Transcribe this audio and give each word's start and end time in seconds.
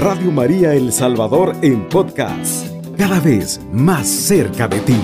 Radio 0.00 0.32
María 0.32 0.72
El 0.72 0.94
Salvador 0.94 1.54
en 1.60 1.86
podcast, 1.90 2.66
cada 2.96 3.20
vez 3.20 3.60
más 3.70 4.08
cerca 4.08 4.66
de 4.66 4.80
ti. 4.80 4.96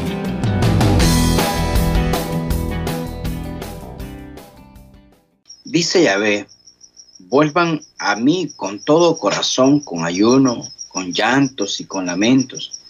Dice 5.66 6.02
Yahvé, 6.02 6.46
vuelvan 7.18 7.82
a 7.98 8.16
mí 8.16 8.50
con 8.56 8.82
todo 8.82 9.18
corazón, 9.18 9.80
con 9.80 10.02
ayuno, 10.06 10.66
con 10.88 11.12
llantos 11.12 11.78
y 11.78 11.84
con 11.84 12.06
lamentos. 12.06 12.80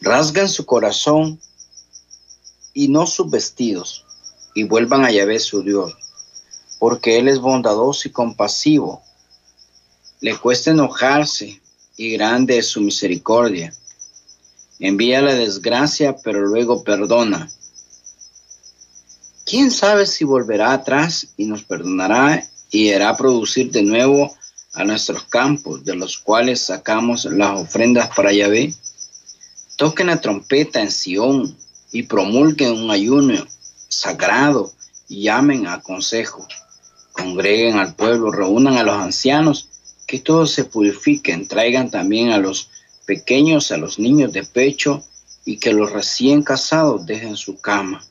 Rasgan 0.00 0.48
su 0.48 0.64
corazón 0.64 1.40
y 2.72 2.86
no 2.86 3.04
sus 3.04 3.28
vestidos, 3.28 4.04
y 4.54 4.62
vuelvan 4.62 5.04
a 5.04 5.10
Yahvé 5.10 5.40
su 5.40 5.64
Dios, 5.64 5.92
porque 6.78 7.18
Él 7.18 7.26
es 7.26 7.40
bondadoso 7.40 8.06
y 8.06 8.12
compasivo. 8.12 9.02
Le 10.22 10.36
cuesta 10.36 10.70
enojarse 10.70 11.60
y 11.96 12.12
grande 12.12 12.58
es 12.58 12.68
su 12.68 12.80
misericordia. 12.80 13.74
Envía 14.78 15.20
la 15.20 15.34
desgracia, 15.34 16.14
pero 16.22 16.42
luego 16.42 16.84
perdona. 16.84 17.50
¿Quién 19.44 19.72
sabe 19.72 20.06
si 20.06 20.22
volverá 20.22 20.74
atrás 20.74 21.26
y 21.36 21.46
nos 21.46 21.64
perdonará 21.64 22.48
y 22.70 22.92
hará 22.92 23.16
producir 23.16 23.72
de 23.72 23.82
nuevo 23.82 24.32
a 24.74 24.84
nuestros 24.84 25.24
campos, 25.24 25.84
de 25.84 25.96
los 25.96 26.18
cuales 26.18 26.60
sacamos 26.60 27.24
las 27.24 27.58
ofrendas 27.58 28.08
para 28.14 28.32
Yahvé? 28.32 28.72
Toquen 29.74 30.06
la 30.06 30.20
trompeta 30.20 30.80
en 30.80 30.92
Sión 30.92 31.56
y 31.90 32.04
promulguen 32.04 32.74
un 32.74 32.92
ayuno 32.92 33.44
sagrado 33.88 34.72
y 35.08 35.24
llamen 35.24 35.66
a 35.66 35.80
consejo. 35.80 36.46
Congreguen 37.10 37.80
al 37.80 37.96
pueblo, 37.96 38.30
reúnan 38.30 38.76
a 38.76 38.84
los 38.84 38.94
ancianos, 38.94 39.68
que 40.12 40.18
todos 40.18 40.50
se 40.50 40.64
purifiquen, 40.64 41.48
traigan 41.48 41.90
también 41.90 42.32
a 42.32 42.36
los 42.36 42.68
pequeños, 43.06 43.72
a 43.72 43.78
los 43.78 43.98
niños 43.98 44.30
de 44.30 44.44
pecho 44.44 45.02
y 45.46 45.56
que 45.56 45.72
los 45.72 45.90
recién 45.90 46.42
casados 46.42 47.06
dejen 47.06 47.34
su 47.34 47.58
cama. 47.62 48.04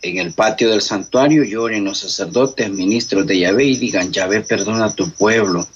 En 0.00 0.18
el 0.18 0.32
patio 0.32 0.70
del 0.70 0.80
santuario 0.80 1.42
lloren 1.42 1.82
los 1.82 1.98
sacerdotes, 1.98 2.70
ministros 2.70 3.26
de 3.26 3.40
Yahvé 3.40 3.64
y 3.64 3.76
digan, 3.78 4.12
Yahvé 4.12 4.42
perdona 4.42 4.84
a 4.84 4.94
tu 4.94 5.10
pueblo 5.10 5.66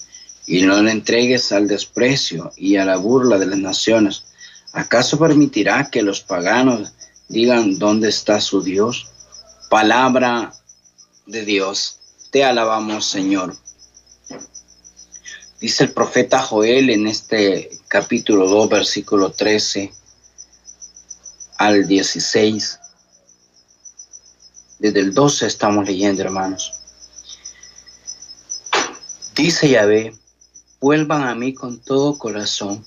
y 0.47 0.61
no 0.61 0.81
le 0.81 0.91
entregues 0.91 1.51
al 1.51 1.67
desprecio 1.67 2.53
y 2.55 2.77
a 2.77 2.85
la 2.85 2.95
burla 2.95 3.37
de 3.39 3.47
las 3.47 3.59
naciones. 3.59 4.23
¿Acaso 4.71 5.19
permitirá 5.19 5.89
que 5.91 6.03
los 6.03 6.21
paganos 6.21 6.93
digan 7.27 7.77
dónde 7.79 8.07
está 8.07 8.39
su 8.39 8.61
Dios? 8.61 9.07
Palabra 9.69 10.53
de 11.25 11.43
Dios. 11.43 11.99
Te 12.31 12.45
alabamos, 12.45 13.05
Señor. 13.05 13.57
Dice 15.63 15.85
el 15.85 15.93
profeta 15.93 16.41
Joel 16.41 16.89
en 16.89 17.07
este 17.07 17.79
capítulo 17.87 18.49
2, 18.49 18.67
versículo 18.67 19.31
13 19.31 19.93
al 21.55 21.87
16. 21.87 22.79
Desde 24.79 24.99
el 24.99 25.13
12 25.13 25.47
estamos 25.47 25.87
leyendo, 25.87 26.21
hermanos. 26.21 26.73
Dice 29.35 29.69
Yahvé, 29.69 30.13
vuelvan 30.81 31.23
a 31.29 31.33
mí 31.33 31.53
con 31.53 31.79
todo 31.79 32.17
corazón. 32.17 32.83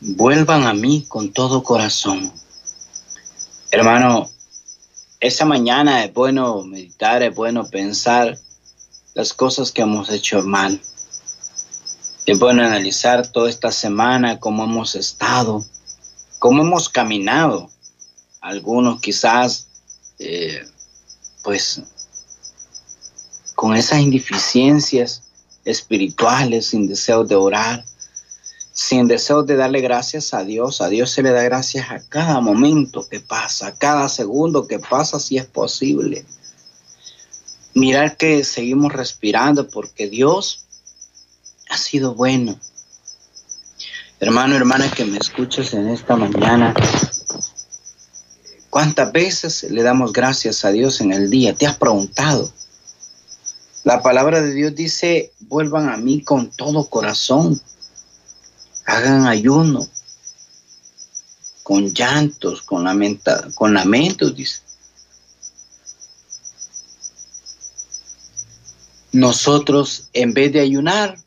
Vuelvan 0.00 0.66
a 0.66 0.74
mí 0.74 1.06
con 1.06 1.32
todo 1.32 1.62
corazón. 1.62 2.32
Hermano, 3.70 4.28
esa 5.20 5.44
mañana 5.44 6.04
es 6.04 6.12
bueno 6.12 6.64
meditar, 6.64 7.22
es 7.22 7.32
bueno 7.32 7.64
pensar 7.70 8.36
las 9.14 9.32
cosas 9.32 9.72
que 9.72 9.82
hemos 9.82 10.10
hecho 10.10 10.42
mal. 10.42 10.80
Es 12.24 12.38
bueno 12.38 12.62
analizar 12.62 13.26
toda 13.26 13.50
esta 13.50 13.72
semana 13.72 14.38
cómo 14.38 14.64
hemos 14.64 14.94
estado, 14.94 15.64
cómo 16.38 16.62
hemos 16.62 16.88
caminado 16.88 17.70
algunos 18.40 19.00
quizás, 19.00 19.68
eh, 20.18 20.64
pues, 21.42 21.82
con 23.54 23.76
esas 23.76 24.00
indeficiencias 24.00 25.22
espirituales, 25.64 26.66
sin 26.66 26.88
deseo 26.88 27.24
de 27.24 27.36
orar, 27.36 27.84
sin 28.72 29.06
deseo 29.06 29.42
de 29.42 29.56
darle 29.56 29.80
gracias 29.80 30.34
a 30.34 30.44
Dios. 30.44 30.80
A 30.80 30.88
Dios 30.88 31.10
se 31.10 31.22
le 31.22 31.30
da 31.30 31.42
gracias 31.42 31.90
a 31.90 32.00
cada 32.08 32.40
momento 32.40 33.06
que 33.08 33.20
pasa, 33.20 33.68
a 33.68 33.74
cada 33.74 34.08
segundo 34.08 34.66
que 34.66 34.78
pasa, 34.78 35.20
si 35.20 35.36
es 35.38 35.46
posible. 35.46 36.24
Mirar 37.74 38.16
que 38.16 38.44
seguimos 38.44 38.92
respirando 38.92 39.68
porque 39.68 40.08
Dios 40.08 40.66
ha 41.70 41.76
sido 41.76 42.14
bueno. 42.14 42.58
Hermano, 44.20 44.54
hermana, 44.54 44.90
que 44.90 45.04
me 45.04 45.18
escuches 45.18 45.72
en 45.74 45.88
esta 45.88 46.16
mañana, 46.16 46.74
¿Cuántas 48.72 49.12
veces 49.12 49.64
le 49.64 49.82
damos 49.82 50.14
gracias 50.14 50.64
a 50.64 50.70
Dios 50.70 51.02
en 51.02 51.12
el 51.12 51.28
día? 51.28 51.52
¿Te 51.52 51.66
has 51.66 51.76
preguntado? 51.76 52.50
La 53.84 54.00
palabra 54.00 54.40
de 54.40 54.54
Dios 54.54 54.74
dice, 54.74 55.30
vuelvan 55.40 55.90
a 55.90 55.98
mí 55.98 56.22
con 56.22 56.50
todo 56.50 56.86
corazón, 56.86 57.60
hagan 58.86 59.26
ayuno, 59.26 59.86
con 61.62 61.92
llantos, 61.92 62.62
con, 62.62 62.86
con 63.54 63.74
lamentos, 63.74 64.34
dice. 64.34 64.60
Nosotros, 69.12 70.08
en 70.14 70.32
vez 70.32 70.52
de 70.52 70.60
ayunar, 70.60 71.18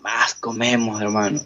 más 0.00 0.34
comemos, 0.34 1.00
hermano. 1.02 1.40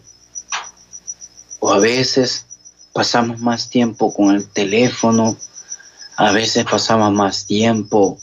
O 1.59 1.71
a 1.71 1.79
veces 1.79 2.45
pasamos 2.93 3.39
más 3.39 3.69
tiempo 3.69 4.13
con 4.13 4.35
el 4.35 4.47
teléfono, 4.47 5.35
a 6.15 6.31
veces 6.31 6.65
pasamos 6.65 7.11
más 7.11 7.45
tiempo 7.45 8.19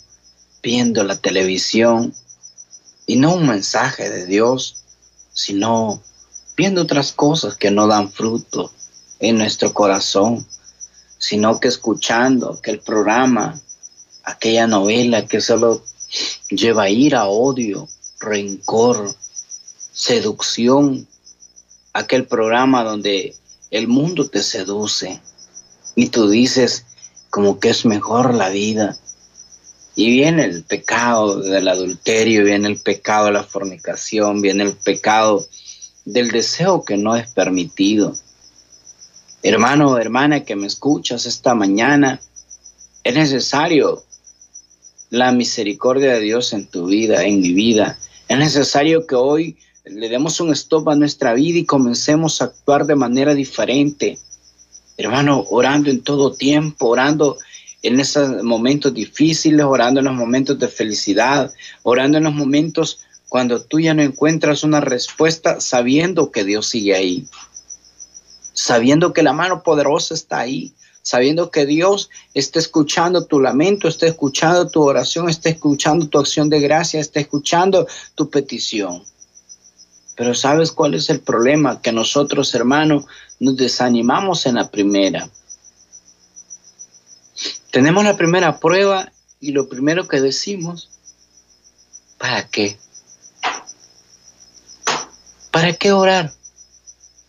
viendo 0.63 1.05
la 1.05 1.17
televisión 1.17 2.15
y 3.07 3.17
no 3.17 3.35
un 3.35 3.47
mensaje 3.47 4.09
de 4.09 4.27
Dios, 4.27 4.85
sino 5.33 6.01
viendo 6.57 6.83
otras 6.83 7.13
cosas 7.13 7.55
que 7.55 7.71
no 7.71 7.87
dan 7.87 8.11
fruto 8.11 8.73
en 9.21 9.39
nuestro 9.39 9.73
corazón, 9.73 10.47
sino 11.19 11.61
que 11.61 11.69
escuchando 11.69 12.53
aquel 12.53 12.81
programa, 12.81 13.61
aquella 14.25 14.67
novela 14.67 15.27
que 15.27 15.41
solo 15.41 15.83
lleva 16.51 16.89
ira, 16.89 17.27
odio, 17.27 17.89
rencor, 18.21 19.15
seducción, 19.93 21.07
aquel 21.93 22.27
programa 22.27 22.85
donde 22.85 23.35
el 23.71 23.89
mundo 23.89 24.29
te 24.29 24.43
seduce 24.43 25.21
y 25.95 26.09
tú 26.09 26.29
dices 26.29 26.85
como 27.31 27.59
que 27.61 27.71
es 27.71 27.85
mejor 27.85 28.35
la 28.35 28.49
vida. 28.51 28.97
Y 29.95 30.11
viene 30.11 30.45
el 30.45 30.63
pecado 30.63 31.41
del 31.41 31.67
adulterio, 31.67 32.45
viene 32.45 32.69
el 32.69 32.81
pecado 32.81 33.27
de 33.27 33.33
la 33.33 33.43
fornicación, 33.43 34.41
viene 34.41 34.63
el 34.63 34.77
pecado 34.77 35.45
del 36.05 36.31
deseo 36.31 36.85
que 36.85 36.97
no 36.97 37.17
es 37.17 37.29
permitido. 37.33 38.15
Hermano 39.43 39.91
o 39.91 39.99
hermana 39.99 40.45
que 40.45 40.55
me 40.55 40.69
escuchas 40.69 41.27
esta 41.27 41.55
mañana, 41.55 42.21
es 43.03 43.15
necesario 43.15 44.05
la 45.11 45.33
misericordia 45.33 46.15
de 46.15 46.21
Dios 46.21 46.53
en 46.53 46.67
tu 46.67 46.87
vida, 46.87 47.25
en 47.25 47.41
mi 47.41 47.53
vida. 47.53 47.99
Es 48.29 48.39
necesario 48.39 49.07
que 49.07 49.15
hoy 49.15 49.57
le 49.85 50.09
demos 50.09 50.41
un 50.41 50.53
stop 50.53 50.89
a 50.91 50.97
nuestra 50.97 51.35
vida 51.35 51.59
y 51.59 51.65
comencemos 51.65 52.41
a 52.41 52.47
actuar 52.47 52.87
de 52.87 52.95
manera 52.95 53.35
diferente. 53.35 54.19
Hermano, 54.97 55.45
orando 55.51 55.91
en 55.91 56.03
todo 56.03 56.35
tiempo, 56.35 56.89
orando 56.89 57.39
en 57.83 58.01
esos 58.01 58.43
momentos 58.43 58.93
difíciles, 58.93 59.65
orando 59.65 60.01
en 60.01 60.07
los 60.07 60.15
momentos 60.15 60.59
de 60.59 60.69
felicidad, 60.69 61.53
orando 61.83 62.19
en 62.19 62.25
los 62.25 62.35
momentos 62.35 63.01
cuando 63.29 63.63
tú 63.63 63.79
ya 63.79 63.95
no 63.95 64.03
encuentras 64.03 64.65
una 64.65 64.81
respuesta, 64.81 65.61
sabiendo 65.61 66.31
que 66.31 66.45
Dios 66.45 66.67
sigue 66.67 66.95
ahí, 66.95 67.27
sabiendo 68.53 69.13
que 69.13 69.23
la 69.23 69.33
mano 69.33 69.63
poderosa 69.63 70.15
está 70.15 70.41
ahí, 70.41 70.73
sabiendo 71.09 71.51
que 71.51 71.65
Dios 71.65 72.11
está 72.35 72.59
escuchando 72.59 73.25
tu 73.25 73.41
lamento, 73.41 73.89
está 73.89 74.07
escuchando 74.07 74.69
tu 74.69 74.83
oración, 74.83 75.31
está 75.31 75.49
escuchando 75.49 76.07
tu 76.07 76.19
acción 76.19 76.51
de 76.51 76.61
gracia, 76.61 77.01
está 77.01 77.19
escuchando 77.19 77.87
tu 78.15 78.29
petición. 78.29 79.03
Pero 80.17 80.35
¿sabes 80.35 80.71
cuál 80.71 80.93
es 80.93 81.09
el 81.09 81.21
problema? 81.21 81.81
Que 81.81 81.93
nosotros, 81.93 82.55
hermanos, 82.55 83.07
nos 83.41 83.57
desanimamos 83.57 84.45
en 84.45 84.57
la 84.57 84.71
primera. 84.71 85.31
Tenemos 87.71 88.05
la 88.05 88.19
primera 88.19 88.61
prueba 88.61 89.11
y 89.41 89.53
lo 89.53 89.67
primero 89.67 90.07
que 90.09 90.21
decimos, 90.21 90.91
¿para 92.19 92.47
qué? 92.49 92.77
¿Para 95.51 95.73
qué 95.73 95.91
orar? 95.91 96.35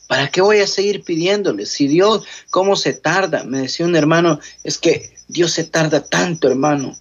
¿Para 0.10 0.32
qué 0.32 0.42
voy 0.42 0.60
a 0.60 0.66
seguir 0.66 1.04
pidiéndole? 1.04 1.68
Si 1.68 1.88
Dios, 1.88 2.24
¿cómo 2.50 2.76
se 2.76 2.94
tarda? 2.94 3.44
Me 3.44 3.60
decía 3.60 3.86
un 3.86 3.96
hermano, 3.96 4.40
es 4.64 4.80
que 4.80 5.16
Dios 5.28 5.52
se 5.52 5.66
tarda 5.66 6.04
tanto, 6.04 6.48
hermano. 6.48 6.98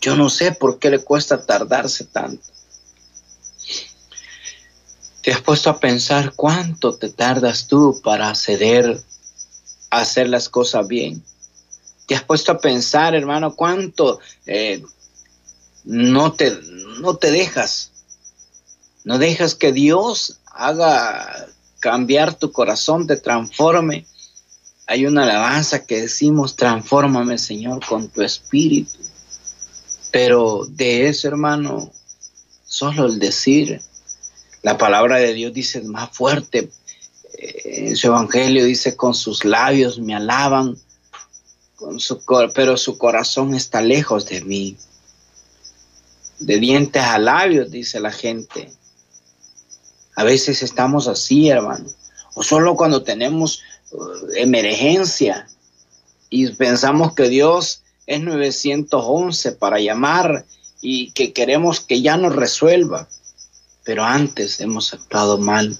Yo 0.00 0.16
no 0.16 0.30
sé 0.30 0.52
por 0.52 0.78
qué 0.78 0.88
le 0.88 1.00
cuesta 1.00 1.44
tardarse 1.44 2.04
tanto. 2.06 2.42
¿Te 5.20 5.32
has 5.32 5.42
puesto 5.42 5.68
a 5.68 5.78
pensar 5.78 6.32
cuánto 6.34 6.94
te 6.94 7.10
tardas 7.10 7.66
tú 7.66 8.00
para 8.02 8.34
ceder 8.34 9.02
a 9.90 9.98
hacer 9.98 10.30
las 10.30 10.48
cosas 10.48 10.88
bien? 10.88 11.22
¿Te 12.06 12.14
has 12.14 12.22
puesto 12.22 12.52
a 12.52 12.58
pensar, 12.58 13.14
hermano, 13.14 13.54
cuánto 13.54 14.20
eh, 14.46 14.82
no, 15.84 16.32
te, 16.32 16.58
no 17.00 17.18
te 17.18 17.30
dejas? 17.30 17.90
No 19.04 19.18
dejas 19.18 19.54
que 19.54 19.72
Dios 19.72 20.38
haga 20.46 21.50
cambiar 21.84 22.32
tu 22.32 22.50
corazón, 22.50 23.06
te 23.06 23.18
transforme. 23.18 24.06
Hay 24.86 25.04
una 25.04 25.24
alabanza 25.24 25.84
que 25.84 26.00
decimos, 26.00 26.56
transfórmame, 26.56 27.36
Señor, 27.36 27.84
con 27.86 28.08
tu 28.08 28.22
espíritu. 28.22 28.98
Pero 30.10 30.64
de 30.66 31.08
eso, 31.08 31.28
hermano, 31.28 31.92
solo 32.64 33.04
el 33.04 33.18
decir, 33.18 33.82
la 34.62 34.78
palabra 34.78 35.16
de 35.18 35.34
Dios 35.34 35.52
dice 35.52 35.82
más 35.82 36.08
fuerte. 36.10 36.70
Eh, 37.34 37.88
en 37.88 37.96
su 37.96 38.06
evangelio 38.06 38.64
dice, 38.64 38.96
con 38.96 39.12
sus 39.12 39.44
labios 39.44 39.98
me 39.98 40.14
alaban, 40.14 40.78
con 41.76 42.00
su, 42.00 42.22
pero 42.54 42.78
su 42.78 42.96
corazón 42.96 43.54
está 43.54 43.82
lejos 43.82 44.24
de 44.24 44.40
mí. 44.40 44.78
De 46.38 46.58
dientes 46.58 47.02
a 47.02 47.18
labios, 47.18 47.70
dice 47.70 48.00
la 48.00 48.10
gente. 48.10 48.72
A 50.16 50.24
veces 50.24 50.62
estamos 50.62 51.08
así, 51.08 51.48
hermano. 51.48 51.86
O 52.34 52.42
solo 52.42 52.76
cuando 52.76 53.02
tenemos 53.02 53.62
uh, 53.90 54.32
emergencia 54.36 55.48
y 56.30 56.50
pensamos 56.52 57.14
que 57.14 57.28
Dios 57.28 57.82
es 58.06 58.20
911 58.20 59.52
para 59.52 59.80
llamar 59.80 60.44
y 60.80 61.12
que 61.12 61.32
queremos 61.32 61.80
que 61.80 62.02
ya 62.02 62.16
nos 62.16 62.34
resuelva 62.34 63.08
pero 63.84 64.02
antes 64.02 64.60
hemos 64.60 64.92
actuado 64.92 65.38
mal. 65.38 65.76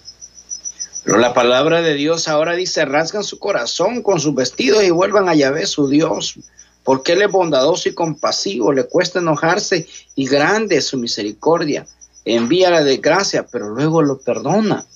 Pero 1.05 1.19
la 1.19 1.35
palabra 1.35 1.83
de 1.83 1.95
Dios 1.95 2.29
ahora 2.29 2.55
dice, 2.55 2.85
rasgan 2.85 3.25
su 3.25 3.39
corazón 3.39 4.03
con 4.03 4.21
sus 4.21 4.35
vestidos 4.35 4.85
y 4.85 4.91
vuelvan 4.91 5.29
a 5.29 5.35
Yahvé 5.35 5.67
su 5.67 5.89
Dios, 5.89 6.35
porque 6.83 7.13
Él 7.13 7.23
es 7.23 7.33
bondadoso 7.33 7.89
y 7.89 7.95
compasivo, 7.95 8.73
le 8.73 8.85
cuesta 8.85 9.19
enojarse 9.19 9.87
y 10.15 10.27
grande 10.27 10.77
es 10.77 10.87
su 10.87 10.99
misericordia. 10.99 11.87
Envía 12.25 12.71
la 12.71 12.83
desgracia, 12.83 13.47
pero 13.47 13.69
luego 13.69 14.03
lo 14.03 14.19
perdona. 14.19 14.87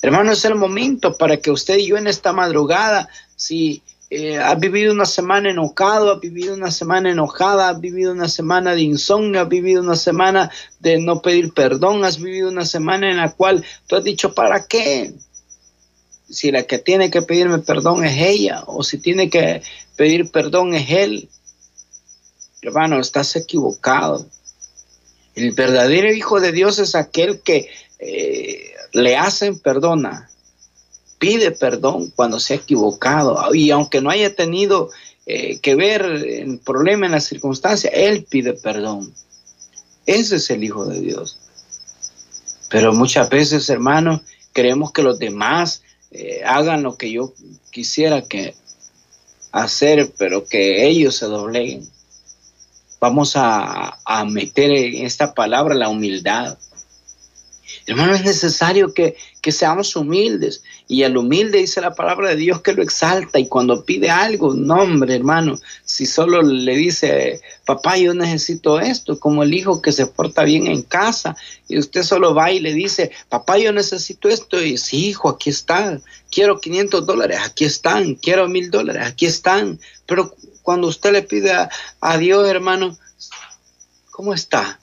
Hermano, 0.00 0.32
es 0.32 0.44
el 0.44 0.54
momento 0.54 1.16
para 1.16 1.38
que 1.38 1.50
usted 1.50 1.78
y 1.78 1.86
yo 1.86 1.96
en 1.96 2.06
esta 2.06 2.32
madrugada, 2.32 3.08
si 3.34 3.82
eh, 4.10 4.38
has 4.38 4.58
vivido 4.58 4.92
una 4.92 5.04
semana 5.04 5.50
enojado, 5.50 6.12
has 6.12 6.20
vivido 6.20 6.54
una 6.54 6.70
semana 6.70 7.10
enojada, 7.10 7.68
has 7.68 7.80
vivido 7.80 8.12
una 8.12 8.28
semana 8.28 8.74
de 8.74 8.82
insomnio, 8.82 9.42
has 9.42 9.48
vivido 9.48 9.82
una 9.82 9.96
semana 9.96 10.50
de 10.80 10.98
no 10.98 11.20
pedir 11.20 11.52
perdón, 11.52 12.04
has 12.04 12.18
vivido 12.18 12.48
una 12.48 12.64
semana 12.64 13.10
en 13.10 13.18
la 13.18 13.32
cual 13.32 13.64
tú 13.86 13.96
has 13.96 14.04
dicho, 14.04 14.34
¿para 14.34 14.66
qué? 14.66 15.12
Si 16.30 16.50
la 16.50 16.62
que 16.62 16.78
tiene 16.78 17.10
que 17.10 17.22
pedirme 17.22 17.58
perdón 17.58 18.04
es 18.04 18.16
ella 18.18 18.62
o 18.66 18.82
si 18.82 18.98
tiene 18.98 19.28
que 19.28 19.62
pedir 19.96 20.30
perdón 20.30 20.74
es 20.74 20.90
él. 20.90 21.28
Hermano, 22.62 23.00
estás 23.00 23.36
equivocado. 23.36 24.26
El 25.38 25.52
verdadero 25.52 26.12
Hijo 26.12 26.40
de 26.40 26.50
Dios 26.50 26.80
es 26.80 26.96
aquel 26.96 27.40
que 27.42 27.68
eh, 28.00 28.72
le 28.92 29.16
hacen 29.16 29.56
perdona, 29.60 30.28
pide 31.20 31.52
perdón 31.52 32.12
cuando 32.16 32.40
se 32.40 32.54
ha 32.54 32.56
equivocado 32.56 33.54
y 33.54 33.70
aunque 33.70 34.00
no 34.00 34.10
haya 34.10 34.34
tenido 34.34 34.90
eh, 35.26 35.60
que 35.60 35.76
ver 35.76 36.02
el 36.02 36.58
problema 36.58 37.06
en 37.06 37.12
la 37.12 37.20
circunstancia, 37.20 37.88
Él 37.90 38.26
pide 38.28 38.54
perdón. 38.54 39.14
Ese 40.06 40.36
es 40.36 40.50
el 40.50 40.64
Hijo 40.64 40.86
de 40.86 41.00
Dios. 41.00 41.38
Pero 42.68 42.92
muchas 42.92 43.30
veces, 43.30 43.68
hermanos, 43.70 44.22
creemos 44.52 44.90
que 44.90 45.02
los 45.02 45.20
demás 45.20 45.82
eh, 46.10 46.42
hagan 46.44 46.82
lo 46.82 46.96
que 46.96 47.12
yo 47.12 47.32
quisiera 47.70 48.22
que 48.22 48.56
hacer, 49.52 50.10
pero 50.18 50.48
que 50.48 50.88
ellos 50.88 51.14
se 51.14 51.26
dobleguen. 51.26 51.88
Vamos 53.00 53.36
a, 53.36 53.98
a 54.04 54.24
meter 54.24 54.70
en 54.70 55.06
esta 55.06 55.34
palabra 55.34 55.74
la 55.74 55.88
humildad. 55.88 56.58
Hermano, 57.86 58.14
es 58.14 58.24
necesario 58.24 58.92
que, 58.92 59.16
seamos 59.50 59.96
humildes. 59.96 60.62
Y 60.88 61.04
el 61.04 61.16
humilde 61.16 61.56
dice 61.56 61.80
la 61.80 61.94
palabra 61.94 62.28
de 62.28 62.36
Dios 62.36 62.60
que 62.60 62.74
lo 62.74 62.82
exalta. 62.82 63.38
Y 63.38 63.46
cuando 63.46 63.82
pide 63.86 64.10
algo, 64.10 64.52
no, 64.52 64.74
hombre, 64.82 65.14
hermano, 65.14 65.58
si 65.86 66.04
solo 66.04 66.42
le 66.42 66.76
dice, 66.76 67.40
papá, 67.64 67.96
yo 67.96 68.12
necesito 68.12 68.78
esto, 68.78 69.18
como 69.18 69.42
el 69.42 69.54
hijo 69.54 69.80
que 69.80 69.92
se 69.92 70.06
porta 70.06 70.44
bien 70.44 70.66
en 70.66 70.82
casa, 70.82 71.34
y 71.66 71.78
usted 71.78 72.02
solo 72.02 72.34
va 72.34 72.52
y 72.52 72.60
le 72.60 72.74
dice, 72.74 73.10
papá, 73.30 73.56
yo 73.56 73.72
necesito 73.72 74.28
esto, 74.28 74.62
y 74.62 74.76
sí, 74.76 75.06
hijo, 75.06 75.30
aquí 75.30 75.48
están. 75.48 76.02
Quiero 76.30 76.60
500 76.60 77.06
dólares, 77.06 77.38
aquí 77.42 77.64
están. 77.64 78.16
Quiero 78.16 78.48
mil 78.48 78.70
dólares, 78.70 79.02
aquí 79.06 79.24
están. 79.24 79.80
Pero 80.04 80.34
cuando 80.68 80.88
usted 80.88 81.12
le 81.12 81.22
pide 81.22 81.50
a, 81.50 82.18
Dios, 82.18 82.46
hermano, 82.46 82.94
¿cómo 84.10 84.34
está? 84.34 84.78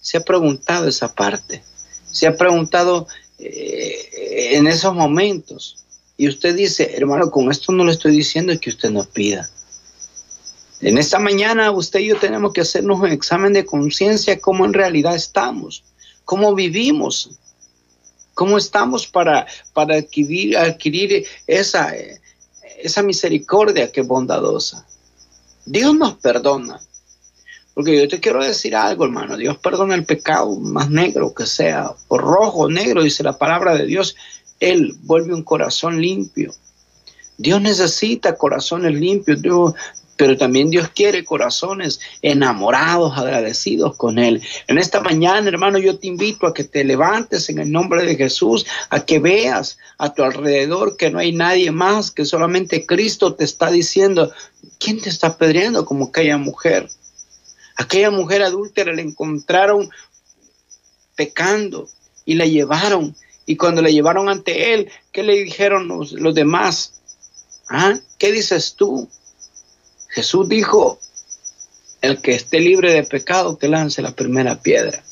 Se 0.00 0.18
ha 0.18 0.20
preguntado 0.20 0.86
esa 0.86 1.12
parte 1.12 1.60
se 2.08 2.28
ha 2.28 2.36
preguntado 2.36 3.08
eh, 3.40 4.50
en 4.52 4.68
esos 4.68 4.94
momentos. 4.94 5.84
Y 6.16 6.28
usted 6.28 6.54
dice, 6.54 6.94
hermano, 6.94 7.32
con 7.32 7.50
esto 7.50 7.72
no 7.72 7.84
le 7.84 7.90
estoy 7.90 8.12
diciendo 8.12 8.52
que 8.60 8.70
usted 8.70 8.90
no 8.90 9.02
pida. 9.02 9.50
En 10.80 10.98
esta 10.98 11.18
mañana 11.18 11.72
usted 11.72 11.98
y 11.98 12.06
yo 12.06 12.16
tenemos 12.18 12.52
que 12.52 12.60
hacernos 12.60 13.00
un 13.00 13.08
examen 13.08 13.52
de 13.54 13.66
conciencia, 13.66 14.38
cómo 14.38 14.64
en 14.64 14.72
realidad 14.72 15.16
estamos, 15.16 15.82
cómo 16.24 16.54
vivimos, 16.54 17.40
cómo 18.34 18.56
estamos 18.56 19.08
para, 19.08 19.48
para 19.72 19.96
adquirir, 19.96 20.56
adquirir 20.56 21.26
esa, 21.48 21.92
esa 22.82 23.02
misericordia 23.02 23.90
que 23.90 24.02
es 24.02 24.06
bondadosa. 24.06 24.86
Dios 25.64 25.94
nos 25.94 26.14
perdona, 26.14 26.80
porque 27.74 27.96
yo 27.96 28.08
te 28.08 28.20
quiero 28.20 28.42
decir 28.42 28.76
algo, 28.76 29.04
hermano. 29.04 29.36
Dios 29.36 29.56
perdona 29.58 29.94
el 29.94 30.04
pecado 30.04 30.54
más 30.56 30.90
negro 30.90 31.34
que 31.34 31.46
sea, 31.46 31.92
o 32.08 32.18
rojo, 32.18 32.68
negro, 32.68 33.02
dice 33.02 33.22
la 33.22 33.38
palabra 33.38 33.74
de 33.74 33.86
Dios. 33.86 34.16
Él 34.60 34.94
vuelve 35.02 35.34
un 35.34 35.42
corazón 35.42 36.00
limpio. 36.00 36.52
Dios 37.38 37.60
necesita 37.60 38.36
corazones 38.36 38.94
limpios, 38.94 39.40
Dios, 39.40 39.74
pero 40.16 40.36
también 40.36 40.70
Dios 40.70 40.88
quiere 40.94 41.24
corazones 41.24 42.00
enamorados, 42.22 43.16
agradecidos 43.16 43.96
con 43.96 44.18
Él. 44.18 44.42
En 44.68 44.78
esta 44.78 45.00
mañana, 45.00 45.48
hermano, 45.48 45.78
yo 45.78 45.98
te 45.98 46.06
invito 46.06 46.46
a 46.46 46.54
que 46.54 46.64
te 46.64 46.84
levantes 46.84 47.48
en 47.48 47.58
el 47.58 47.72
nombre 47.72 48.04
de 48.04 48.16
Jesús, 48.16 48.66
a 48.90 49.04
que 49.04 49.18
veas 49.18 49.78
a 49.98 50.12
tu 50.14 50.22
alrededor 50.22 50.96
que 50.96 51.10
no 51.10 51.18
hay 51.18 51.32
nadie 51.32 51.70
más, 51.70 52.10
que 52.10 52.24
solamente 52.24 52.86
Cristo 52.86 53.34
te 53.34 53.44
está 53.44 53.70
diciendo, 53.70 54.32
¿quién 54.78 55.00
te 55.00 55.08
está 55.08 55.36
pedreando 55.36 55.84
como 55.84 56.06
aquella 56.06 56.38
mujer? 56.38 56.88
Aquella 57.76 58.10
mujer 58.10 58.42
adúltera 58.42 58.92
la 58.92 59.02
encontraron 59.02 59.90
pecando 61.16 61.88
y 62.24 62.34
la 62.34 62.46
llevaron. 62.46 63.14
Y 63.46 63.56
cuando 63.56 63.82
la 63.82 63.90
llevaron 63.90 64.28
ante 64.28 64.74
él, 64.74 64.90
¿qué 65.10 65.22
le 65.22 65.42
dijeron 65.42 65.88
los, 65.88 66.34
demás? 66.34 67.00
¿Ah? 67.68 67.98
¿Qué 68.18 68.30
dices 68.30 68.74
tú? 68.76 69.08
Jesús 70.12 70.46
dijo, 70.46 70.98
el 72.02 72.20
que 72.20 72.34
esté 72.34 72.60
libre 72.60 72.92
de 72.92 73.02
pecado, 73.02 73.56
que 73.56 73.68
lance 73.68 74.02
la 74.02 74.14
primera 74.14 74.60
piedra. 74.60 75.02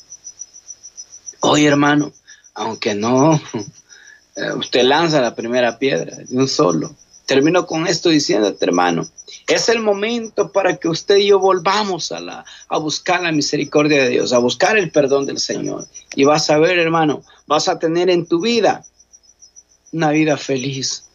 Oye, 1.39 1.65
hermano, 1.65 2.11
aunque 2.53 2.93
no, 2.93 3.41
eh, 4.35 4.53
usted 4.53 4.83
lanza 4.83 5.19
la 5.19 5.33
primera 5.33 5.79
piedra 5.79 6.17
de 6.17 6.37
un 6.37 6.47
solo. 6.47 6.95
Termino 7.25 7.65
con 7.65 7.87
esto 7.87 8.09
diciéndote, 8.09 8.63
hermano, 8.63 9.09
es 9.47 9.69
el 9.69 9.79
momento 9.79 10.51
para 10.51 10.77
que 10.77 10.87
usted 10.87 11.15
y 11.15 11.27
yo 11.27 11.39
volvamos 11.39 12.11
a, 12.11 12.19
la, 12.19 12.45
a 12.67 12.77
buscar 12.77 13.23
la 13.23 13.31
misericordia 13.31 14.03
de 14.03 14.09
Dios, 14.09 14.33
a 14.33 14.37
buscar 14.37 14.77
el 14.77 14.91
perdón 14.91 15.25
del 15.25 15.39
Señor. 15.39 15.87
Y 16.15 16.25
vas 16.25 16.49
a 16.51 16.59
ver, 16.59 16.77
hermano, 16.77 17.23
vas 17.47 17.67
a 17.69 17.79
tener 17.79 18.11
en 18.11 18.27
tu 18.27 18.39
vida 18.39 18.85
una 19.93 20.11
vida 20.11 20.37
feliz. 20.37 21.05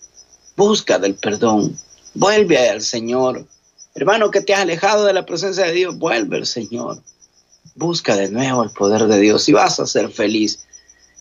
Busca 0.56 0.98
del 0.98 1.14
perdón. 1.14 1.78
Vuelve 2.14 2.68
al 2.68 2.80
Señor. 2.80 3.46
Hermano, 3.96 4.30
que 4.30 4.42
te 4.42 4.52
has 4.52 4.60
alejado 4.60 5.06
de 5.06 5.14
la 5.14 5.24
presencia 5.24 5.64
de 5.64 5.72
Dios, 5.72 5.98
vuelve 5.98 6.36
al 6.36 6.46
Señor. 6.46 6.98
Busca 7.74 8.14
de 8.14 8.30
nuevo 8.30 8.62
el 8.62 8.70
poder 8.70 9.06
de 9.06 9.18
Dios 9.18 9.48
y 9.48 9.52
vas 9.52 9.80
a 9.80 9.86
ser 9.86 10.10
feliz. 10.10 10.66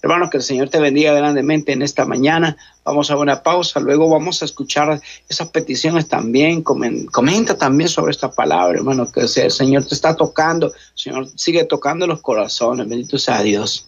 Hermanos, 0.02 0.30
que 0.30 0.38
el 0.38 0.44
Señor 0.44 0.70
te 0.70 0.80
bendiga 0.80 1.14
grandemente 1.14 1.72
en 1.72 1.82
esta 1.82 2.06
mañana. 2.06 2.58
Vamos 2.84 3.10
a 3.10 3.18
una 3.18 3.42
pausa, 3.42 3.80
luego 3.80 4.10
vamos 4.10 4.42
a 4.42 4.46
escuchar 4.46 5.02
esas 5.30 5.48
peticiones 5.50 6.10
también. 6.10 6.64
Comenta 6.64 7.58
también 7.58 7.90
sobre 7.90 8.12
esta 8.12 8.30
palabra, 8.30 8.78
hermano, 8.78 9.10
que 9.10 9.22
el 9.22 9.52
Señor 9.52 9.86
te 9.86 9.96
está 9.96 10.14
tocando. 10.14 10.68
El 10.68 10.74
Señor 10.96 11.30
sigue 11.36 11.64
tocando 11.64 12.06
los 12.06 12.22
corazones. 12.22 12.90
Bendito 12.90 13.18
sea 13.18 13.42
Dios. 13.42 13.88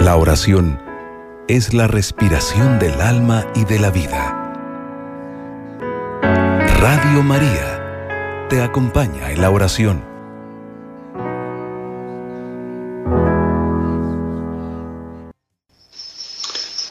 La 0.00 0.16
oración 0.16 0.80
es 1.48 1.74
la 1.74 1.88
respiración 1.88 2.78
del 2.78 3.00
alma 3.00 3.44
y 3.56 3.64
de 3.64 3.80
la 3.80 3.90
vida. 3.90 4.45
Radio 6.78 7.22
María 7.22 8.46
te 8.50 8.60
acompaña 8.60 9.32
en 9.32 9.40
la 9.40 9.50
oración. 9.50 10.04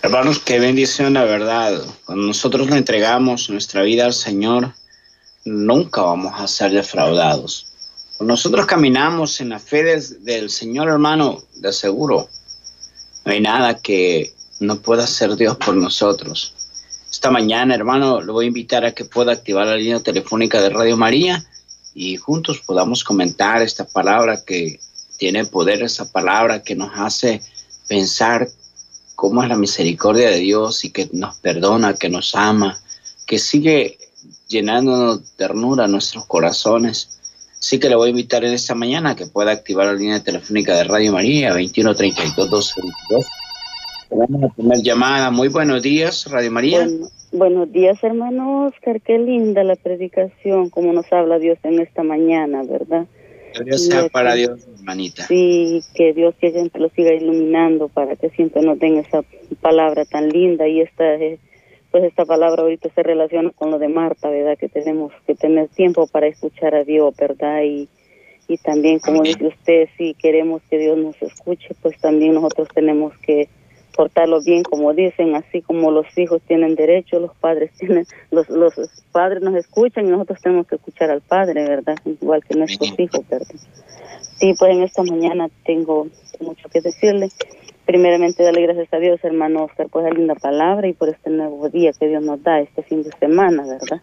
Hermanos, 0.02 0.40
qué 0.40 0.60
bendición 0.60 1.14
la 1.14 1.24
verdad. 1.26 1.80
Cuando 2.04 2.26
nosotros 2.26 2.68
le 2.68 2.78
entregamos 2.78 3.48
nuestra 3.52 3.84
vida 3.84 4.06
al 4.06 4.14
Señor, 4.14 4.74
nunca 5.46 6.02
vamos 6.02 6.34
a 6.36 6.48
ser 6.48 6.72
defraudados. 6.72 7.68
Cuando 8.18 8.34
nosotros 8.34 8.66
caminamos 8.66 9.40
en 9.40 9.50
la 9.50 9.60
fe 9.60 9.84
del, 9.84 10.50
Señor, 10.50 10.90
hermano, 10.90 11.44
de 11.58 11.72
seguro, 11.72 12.28
no 13.24 13.32
hay 13.32 13.40
nada 13.40 13.78
que 13.78 14.34
no 14.60 14.78
pueda 14.80 15.04
hacer 15.04 15.36
Dios 15.36 15.58
por 15.58 15.76
nosotros. 15.76 16.56
Esta 17.26 17.34
mañana, 17.34 17.74
hermano, 17.74 18.22
le 18.22 18.32
voy 18.32 18.46
a 18.46 18.50
invitar 18.50 18.86
a 18.86 18.92
que 18.92 19.04
pueda 19.04 19.32
activar 19.32 19.66
la 19.66 19.78
línea 19.78 20.00
telefónica 20.00 20.62
de 20.62 20.70
Radio 20.70 20.96
María 20.96 21.44
y 21.96 22.18
juntos 22.18 22.62
podamos 22.64 23.04
comentar 23.04 23.64
esta 23.64 23.84
palabra 23.84 24.44
que 24.46 24.80
tiene 25.18 25.44
poder, 25.46 25.82
esa 25.82 26.12
palabra 26.12 26.62
que 26.62 26.76
nos 26.76 26.92
hace 26.94 27.42
pensar 27.88 28.48
cómo 29.16 29.42
es 29.42 29.50
la 29.50 29.58
misericordia 29.58 30.30
de 30.30 30.38
Dios 30.38 30.86
y 30.86 30.92
que 30.92 31.10
nos 31.14 31.38
perdona, 31.38 31.96
que 31.96 32.10
nos 32.10 32.36
ama, 32.36 32.80
que 33.26 33.40
sigue 33.40 33.98
llenándonos 34.48 35.22
de 35.22 35.28
ternura 35.36 35.88
nuestros 35.88 36.28
corazones. 36.28 37.10
Así 37.60 37.80
que 37.80 37.90
le 37.90 37.96
voy 37.96 38.10
a 38.10 38.12
invitar 38.12 38.46
en 38.46 38.54
esta 38.54 38.76
mañana 38.76 39.16
que 39.16 39.26
pueda 39.26 39.52
activar 39.52 39.88
la 39.88 39.94
línea 39.94 40.24
telefónica 40.24 40.76
de 40.76 40.84
Radio 40.84 41.12
María 41.12 41.54
2132 41.54 42.52
222. 42.52 43.26
Tenemos 44.10 44.42
la 44.42 44.50
primera 44.50 44.80
llamada. 44.80 45.32
Muy 45.32 45.48
buenos 45.48 45.82
días, 45.82 46.30
Radio 46.30 46.52
María. 46.52 46.88
Buenos 47.36 47.72
días, 47.72 48.02
hermano 48.04 48.66
Oscar. 48.68 49.02
Qué 49.02 49.18
linda 49.20 49.64
la 49.64 49.76
predicación, 49.76 50.70
como 50.70 50.94
nos 50.94 51.12
habla 51.12 51.38
Dios 51.38 51.60
en 51.64 51.80
esta 51.80 52.04
mañana, 52.04 52.64
¿verdad? 52.64 53.06
Dios 53.64 53.86
sea 53.86 54.10
para 54.10 54.34
Dios, 54.36 54.68
hermanita. 54.68 55.24
Sí, 55.24 55.82
que 55.94 56.14
Dios 56.14 56.36
que 56.40 56.52
siempre 56.52 56.82
lo 56.82 56.90
siga 56.90 57.14
iluminando 57.14 57.88
para 57.88 58.16
que 58.16 58.30
siempre 58.32 58.62
nos 58.62 58.80
den 58.80 58.98
esa 58.98 59.24
palabra 59.62 60.06
tan 60.06 60.30
linda 60.30 60.68
y 60.68 60.82
esta 60.82 61.16
eh, 61.16 61.40
pues 61.92 62.04
esta 62.04 62.26
palabra 62.26 62.64
ahorita 62.64 62.90
se 62.94 63.04
relaciona 63.04 63.52
con 63.52 63.72
lo 63.72 63.80
de 63.80 63.88
Marta, 63.88 64.30
¿verdad? 64.30 64.58
Que 64.58 64.68
tenemos 64.68 65.14
que 65.26 65.36
tener 65.36 65.70
tiempo 65.70 66.08
para 66.08 66.28
escuchar 66.28 66.76
a 66.76 66.84
Dios, 66.84 67.16
¿verdad? 67.16 67.62
Y, 67.64 67.88
y 68.50 68.58
también, 68.58 69.00
como 69.00 69.24
dice 69.24 69.48
usted, 69.48 69.88
si 69.98 70.14
queremos 70.16 70.62
que 70.70 70.78
Dios 70.78 70.98
nos 70.98 71.22
escuche, 71.22 71.70
pues 71.82 71.98
también 72.00 72.34
nosotros 72.34 72.68
tenemos 72.74 73.18
que 73.20 73.48
portarlo 73.96 74.42
bien, 74.42 74.64
como 74.64 74.94
dicen, 74.94 75.36
así 75.36 75.62
como 75.62 75.92
los 75.92 76.06
hijos 76.18 76.42
tienen 76.48 76.76
derecho, 76.76 77.20
los 77.20 77.36
padres 77.36 77.72
tienen, 77.80 78.06
los, 78.32 78.50
los 78.50 78.74
padres 79.12 79.42
nos 79.42 79.56
escuchan 79.56 80.06
y 80.06 80.10
nosotros 80.10 80.40
tenemos 80.42 80.68
que 80.68 80.76
escuchar 80.76 81.10
al 81.10 81.22
padre, 81.22 81.68
¿verdad? 81.68 81.98
Igual 82.06 82.44
que 82.44 82.56
nuestros 82.56 82.94
hijos, 83.00 83.28
¿verdad? 83.30 83.56
Sí, 84.38 84.54
pues 84.60 84.76
en 84.76 84.84
esta 84.84 85.04
mañana 85.04 85.48
tengo 85.66 86.08
mucho 86.40 86.68
que 86.70 86.82
decirle. 86.82 87.30
Primeramente, 87.86 88.44
darle 88.44 88.64
gracias 88.64 88.92
a 88.94 88.98
Dios, 88.98 89.20
hermano 89.24 89.66
Oscar, 89.66 89.88
por 89.90 90.06
esa 90.06 90.16
linda 90.16 90.34
palabra 90.36 90.88
y 90.88 90.94
por 90.94 91.10
este 91.10 91.30
nuevo 91.30 91.70
día 91.70 91.92
que 91.98 92.08
Dios 92.08 92.24
nos 92.24 92.42
da, 92.44 92.60
este 92.60 92.82
fin 92.84 93.04
de 93.04 93.12
semana, 93.20 93.64
¿verdad? 93.66 94.02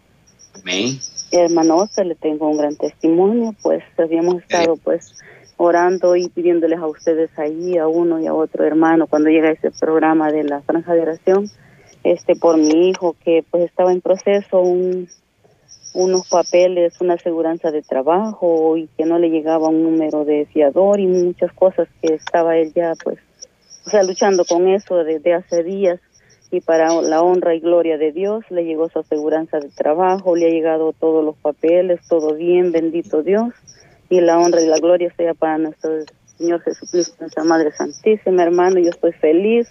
Amén. 0.55 0.97
hermano 1.31 1.77
Oscar, 1.77 2.05
le 2.05 2.15
tengo 2.15 2.47
un 2.49 2.57
gran 2.57 2.75
testimonio, 2.77 3.53
pues 3.61 3.83
habíamos 3.97 4.41
estado, 4.41 4.77
pues, 4.77 5.15
orando 5.57 6.15
y 6.15 6.29
pidiéndoles 6.29 6.79
a 6.79 6.87
ustedes 6.87 7.29
ahí, 7.37 7.77
a 7.77 7.87
uno 7.87 8.19
y 8.19 8.27
a 8.27 8.33
otro 8.33 8.65
hermano, 8.65 9.07
cuando 9.07 9.29
llega 9.29 9.51
ese 9.51 9.71
programa 9.71 10.31
de 10.31 10.43
la 10.43 10.61
franja 10.61 10.93
de 10.93 11.01
oración, 11.01 11.49
este, 12.03 12.35
por 12.35 12.57
mi 12.57 12.89
hijo, 12.89 13.15
que 13.23 13.43
pues 13.49 13.63
estaba 13.63 13.91
en 13.91 14.01
proceso 14.01 14.59
un, 14.59 15.07
unos 15.93 16.27
papeles, 16.27 16.99
una 17.01 17.13
aseguranza 17.13 17.71
de 17.71 17.81
trabajo 17.81 18.77
y 18.77 18.87
que 18.97 19.05
no 19.05 19.19
le 19.19 19.29
llegaba 19.29 19.69
un 19.69 19.83
número 19.83 20.25
de 20.25 20.45
fiador 20.47 20.99
y 20.99 21.07
muchas 21.07 21.53
cosas 21.53 21.87
que 22.01 22.15
estaba 22.15 22.57
él 22.57 22.73
ya, 22.73 22.93
pues, 23.03 23.19
o 23.85 23.89
sea, 23.89 24.03
luchando 24.03 24.43
con 24.45 24.67
eso 24.67 25.03
desde 25.03 25.33
hace 25.33 25.63
días. 25.63 25.99
Y 26.51 26.61
para 26.61 27.01
la 27.01 27.23
honra 27.23 27.55
y 27.55 27.59
gloria 27.59 27.97
de 27.97 28.11
Dios 28.11 28.43
le 28.51 28.63
llegó 28.63 28.87
su 28.87 28.99
aseguranza 28.99 29.59
de 29.59 29.69
trabajo, 29.69 30.35
le 30.35 30.45
ha 30.45 30.49
llegado 30.49 30.93
todos 30.93 31.25
los 31.25 31.35
papeles, 31.37 31.99
todo 32.07 32.35
bien, 32.35 32.71
bendito 32.71 33.23
Dios, 33.23 33.53
y 34.09 34.21
la 34.21 34.39
honra 34.39 34.61
y 34.61 34.67
la 34.67 34.79
gloria 34.79 35.13
sea 35.15 35.33
para 35.33 35.57
nuestro 35.57 35.91
Señor 36.37 36.61
Jesucristo, 36.61 37.15
nuestra 37.19 37.43
Madre 37.43 37.71
Santísima, 37.71 38.43
hermano, 38.43 38.79
yo 38.79 38.89
estoy 38.89 39.13
feliz 39.13 39.67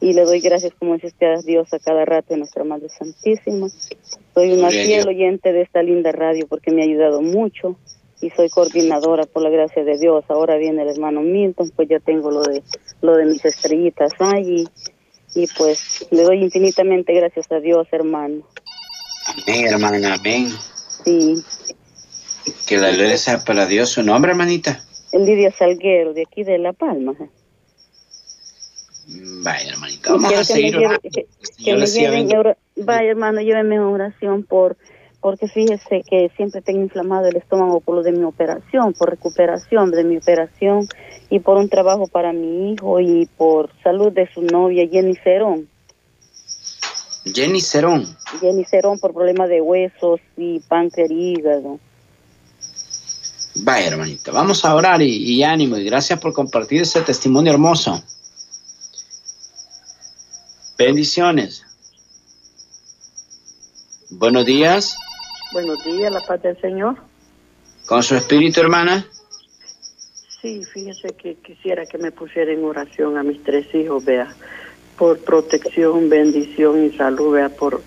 y 0.00 0.12
le 0.12 0.22
doy 0.24 0.40
gracias, 0.40 0.72
como 0.78 0.94
dice 0.94 1.14
a 1.26 1.40
Dios 1.40 1.72
a 1.72 1.78
cada 1.78 2.04
rato, 2.04 2.34
a 2.34 2.36
nuestra 2.36 2.64
Madre 2.64 2.88
Santísima. 2.88 3.68
Soy 4.34 4.52
una 4.52 4.68
fiel 4.68 5.08
oyente 5.08 5.52
de 5.52 5.62
esta 5.62 5.82
linda 5.82 6.12
radio 6.12 6.46
porque 6.46 6.70
me 6.70 6.82
ha 6.82 6.84
ayudado 6.84 7.22
mucho 7.22 7.76
y 8.20 8.30
soy 8.30 8.48
coordinadora 8.48 9.24
por 9.24 9.42
la 9.42 9.50
gracia 9.50 9.84
de 9.84 9.98
Dios. 9.98 10.24
Ahora 10.28 10.56
viene 10.56 10.82
el 10.82 10.88
hermano 10.88 11.20
Milton, 11.20 11.70
pues 11.74 11.88
ya 11.88 12.00
tengo 12.00 12.30
lo 12.30 12.42
de 12.42 12.62
lo 13.00 13.16
de 13.16 13.26
mis 13.26 13.44
estrellitas 13.44 14.12
ahí 14.18 14.66
y, 15.34 15.46
pues 15.58 16.06
le 16.10 16.22
doy 16.22 16.42
infinitamente 16.42 17.12
gracias 17.12 17.50
a 17.50 17.60
Dios, 17.60 17.88
hermano. 17.90 18.46
Amén, 19.26 19.66
hermana, 19.66 20.14
amén. 20.14 20.48
Sí. 21.04 21.42
Que 22.66 22.78
la 22.78 22.90
gloria 22.90 23.16
sea 23.16 23.44
para 23.44 23.66
Dios. 23.66 23.90
¿Su 23.90 24.02
nombre, 24.02 24.32
hermanita? 24.32 24.84
Lidia 25.12 25.52
Salguero, 25.52 26.12
de 26.12 26.22
aquí 26.22 26.42
de 26.44 26.58
La 26.58 26.72
Palma. 26.72 27.14
Vaya, 29.42 29.70
hermanita, 29.70 30.12
vamos 30.12 30.32
a 30.32 30.44
seguir. 30.44 30.76
Vaya, 32.76 33.10
hermano, 33.10 33.40
lléveme 33.40 33.76
en 33.76 33.82
oración 33.82 34.42
por 34.42 34.76
porque 35.24 35.48
fíjese 35.48 36.02
que 36.02 36.30
siempre 36.36 36.60
tengo 36.60 36.82
inflamado 36.82 37.28
el 37.28 37.36
estómago 37.36 37.80
por 37.80 37.94
lo 37.94 38.02
de 38.02 38.12
mi 38.12 38.24
operación, 38.24 38.92
por 38.92 39.08
recuperación 39.08 39.90
de 39.90 40.04
mi 40.04 40.18
operación 40.18 40.86
y 41.30 41.38
por 41.38 41.56
un 41.56 41.70
trabajo 41.70 42.06
para 42.06 42.34
mi 42.34 42.72
hijo 42.72 43.00
y 43.00 43.24
por 43.38 43.70
salud 43.82 44.12
de 44.12 44.28
su 44.34 44.42
novia 44.42 44.86
Jenny 44.86 45.16
Cerón. 45.24 45.66
Jenny 47.24 47.62
Cerón. 47.62 48.04
Jenny 48.38 48.66
Cerón 48.66 48.98
por 48.98 49.14
problemas 49.14 49.48
de 49.48 49.62
huesos 49.62 50.20
y 50.36 50.60
páncreas 50.60 51.10
y 51.10 51.32
hígado. 51.32 51.78
Vaya, 53.56 53.86
hermanita, 53.86 54.32
vamos 54.32 54.64
a 54.64 54.74
orar 54.74 55.00
y, 55.00 55.16
y 55.16 55.42
ánimo 55.44 55.76
y 55.76 55.84
gracias 55.84 56.18
por 56.18 56.32
compartir 56.32 56.82
ese 56.82 57.00
testimonio 57.02 57.52
hermoso. 57.52 58.02
Bendiciones. 60.76 61.64
Buenos 64.10 64.44
días. 64.44 64.96
Buenos 65.52 65.84
días, 65.84 66.12
la 66.12 66.20
paz 66.20 66.42
del 66.42 66.60
Señor. 66.60 66.96
¿Con 67.86 68.02
su 68.02 68.16
espíritu, 68.16 68.60
hermana? 68.60 69.06
Sí, 70.42 70.62
fíjese 70.64 71.14
que 71.14 71.36
quisiera 71.36 71.86
que 71.86 71.96
me 71.98 72.10
pusiera 72.10 72.52
en 72.52 72.64
oración 72.64 73.16
a 73.16 73.22
mis 73.22 73.42
tres 73.44 73.72
hijos, 73.74 74.04
vea, 74.04 74.34
por 74.98 75.18
protección, 75.20 76.08
bendición 76.08 76.84
y 76.84 76.96
salud, 76.96 77.34
vea, 77.34 77.50
por, 77.50 77.82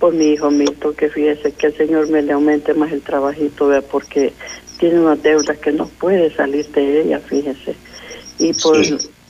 por 0.00 0.12
mi 0.12 0.32
hijo 0.32 0.50
Mito, 0.50 0.94
que 0.94 1.08
fíjese 1.08 1.52
que 1.52 1.68
el 1.68 1.76
Señor 1.76 2.08
me 2.08 2.22
le 2.22 2.32
aumente 2.32 2.74
más 2.74 2.92
el 2.92 3.02
trabajito, 3.02 3.68
vea, 3.68 3.82
porque 3.82 4.32
tiene 4.82 4.98
una 4.98 5.14
deuda 5.14 5.54
que 5.54 5.70
no 5.70 5.86
puede 5.86 6.34
salir 6.34 6.66
de 6.70 7.02
ella, 7.02 7.20
fíjese. 7.20 7.76
Y 8.40 8.52
por 8.52 8.76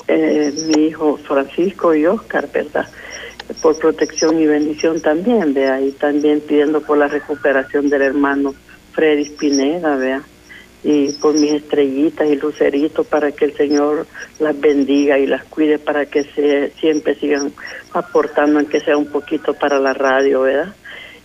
eh, 0.09 0.53
mi 0.67 0.87
hijo 0.87 1.19
Francisco 1.19 1.95
y 1.95 2.07
Oscar, 2.07 2.49
¿verdad? 2.51 2.89
por 3.61 3.79
protección 3.79 4.41
y 4.41 4.47
bendición 4.47 5.03
también, 5.03 5.53
vea, 5.53 5.79
y 5.79 5.93
también 5.93 6.41
pidiendo 6.41 6.81
por 6.81 6.97
la 6.97 7.09
recuperación 7.09 7.91
del 7.91 8.01
hermano 8.01 8.55
Freddy 8.93 9.29
Pineda, 9.29 9.97
vea, 9.97 10.23
y 10.85 11.13
por 11.13 11.35
mis 11.35 11.53
estrellitas 11.53 12.31
y 12.31 12.37
luceritos 12.37 13.07
para 13.07 13.31
que 13.33 13.45
el 13.45 13.55
Señor 13.55 14.07
las 14.39 14.59
bendiga 14.59 15.19
y 15.19 15.27
las 15.27 15.45
cuide 15.45 15.79
para 15.79 16.07
que 16.07 16.25
se, 16.25 16.71
siempre 16.81 17.15
sigan 17.17 17.53
aportando, 17.93 18.59
aunque 18.59 18.81
sea 18.81 18.97
un 18.97 19.07
poquito 19.07 19.53
para 19.53 19.79
la 19.79 19.93
radio, 19.93 20.41
¿verdad? 20.41 20.75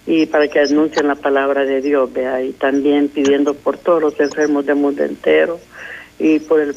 Y 0.07 0.25
para 0.25 0.47
que 0.47 0.61
anuncien 0.61 1.07
la 1.07 1.15
palabra 1.15 1.65
de 1.65 1.81
Dios, 1.81 2.11
vea, 2.11 2.41
y 2.41 2.53
también 2.53 3.09
pidiendo 3.09 3.53
por 3.53 3.77
todos 3.77 4.01
los 4.01 4.19
enfermos 4.19 4.65
del 4.65 4.77
mundo 4.77 5.03
entero 5.03 5.59
y 6.17 6.39
por 6.39 6.61
el, 6.61 6.73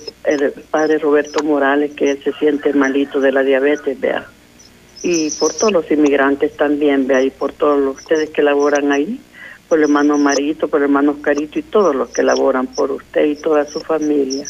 padre 0.71 0.99
Roberto 0.99 1.43
Morales, 1.43 1.93
que 1.95 2.17
se 2.17 2.33
siente 2.33 2.75
malito 2.75 3.21
de 3.21 3.33
la 3.33 3.43
diabetes, 3.43 3.99
vea 3.99 4.27
y 5.03 5.31
por 5.31 5.53
todos 5.55 5.73
los 5.73 5.91
inmigrantes 5.91 6.57
también, 6.57 7.07
vea, 7.07 7.23
y 7.23 7.31
por 7.31 7.53
todos 7.53 7.81
los, 7.81 7.97
ustedes 7.97 8.31
que 8.31 8.43
laboran 8.43 8.93
ahí, 8.93 9.21
por 9.69 9.79
el 9.79 9.85
hermano 9.85 10.19
Marito, 10.19 10.69
por 10.69 10.81
el 10.81 10.85
hermano 10.85 11.13
Oscarito 11.13 11.59
y 11.59 11.63
todos 11.63 11.95
los 11.95 12.11
que 12.11 12.23
laboran 12.23 12.67
por 12.67 12.91
usted 12.91 13.25
y 13.25 13.37
toda 13.37 13.65
su 13.67 13.81
familia. 13.81 14.45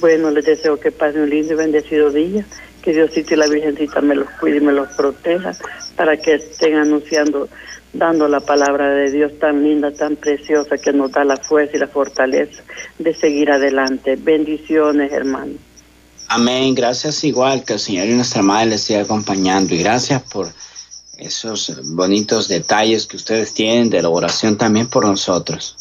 Bueno, 0.00 0.30
les 0.30 0.44
deseo 0.44 0.78
que 0.78 0.92
pasen 0.92 1.22
un 1.22 1.30
lindo 1.30 1.54
y 1.54 1.56
bendecido 1.56 2.10
día, 2.10 2.44
que 2.82 2.92
Diosito 2.92 3.34
y 3.34 3.36
la 3.36 3.48
Virgencita 3.48 4.00
me 4.00 4.14
los 4.14 4.28
cuide 4.40 4.58
y 4.58 4.60
me 4.60 4.72
los 4.72 4.88
proteja, 4.88 5.52
para 5.96 6.16
que 6.16 6.34
estén 6.34 6.76
anunciando, 6.76 7.48
dando 7.92 8.28
la 8.28 8.40
palabra 8.40 8.90
de 8.90 9.10
Dios 9.10 9.32
tan 9.38 9.62
linda, 9.64 9.92
tan 9.92 10.16
preciosa, 10.16 10.76
que 10.78 10.92
nos 10.92 11.12
da 11.12 11.24
la 11.24 11.36
fuerza 11.36 11.76
y 11.76 11.80
la 11.80 11.88
fortaleza 11.88 12.62
de 12.98 13.14
seguir 13.14 13.50
adelante. 13.50 14.16
Bendiciones, 14.16 15.12
hermanos. 15.12 15.56
Amén. 16.28 16.74
Gracias 16.74 17.24
igual 17.24 17.64
que 17.64 17.74
el 17.74 17.78
Señor 17.78 18.06
y 18.06 18.14
nuestra 18.14 18.42
Madre 18.42 18.70
les 18.70 18.82
siga 18.82 19.02
acompañando. 19.02 19.74
Y 19.74 19.78
gracias 19.78 20.22
por 20.22 20.48
esos 21.16 21.72
bonitos 21.94 22.48
detalles 22.48 23.06
que 23.06 23.16
ustedes 23.16 23.54
tienen 23.54 23.90
de 23.90 24.02
la 24.02 24.10
oración 24.10 24.56
también 24.56 24.86
por 24.86 25.04
nosotros. 25.04 25.76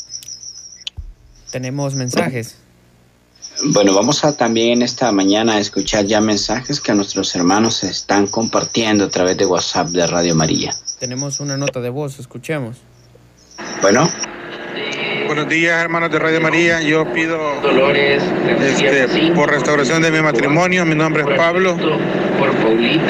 Tenemos 1.52 1.96
mensajes. 1.96 2.56
Bueno, 3.66 3.94
vamos 3.94 4.24
a 4.24 4.38
también 4.38 4.82
esta 4.84 5.12
mañana 5.12 5.56
a 5.56 5.60
escuchar 5.60 6.06
ya 6.06 6.22
mensajes 6.22 6.80
que 6.80 6.94
nuestros 6.94 7.36
hermanos 7.36 7.84
están 7.84 8.28
compartiendo 8.28 9.06
a 9.06 9.10
través 9.10 9.36
de 9.38 9.46
WhatsApp 9.46 9.88
de 9.90 10.06
Radio 10.06 10.36
María. 10.36 10.76
Tenemos 11.00 11.40
una 11.40 11.58
nota 11.58 11.80
de 11.80 11.90
voz, 11.90 12.20
escuchemos. 12.20 12.78
Bueno. 13.82 14.10
Buenos 15.28 15.48
días, 15.48 15.80
hermanos 15.80 16.10
de 16.10 16.18
Radio 16.18 16.42
María. 16.42 16.82
Yo 16.82 17.12
pido 17.14 17.38
este, 18.56 19.32
por 19.36 19.52
restauración 19.52 20.02
de 20.02 20.10
mi 20.10 20.22
matrimonio. 20.22 20.86
Mi 20.86 20.96
nombre 20.96 21.24
es 21.24 21.38
Pablo 21.38 21.78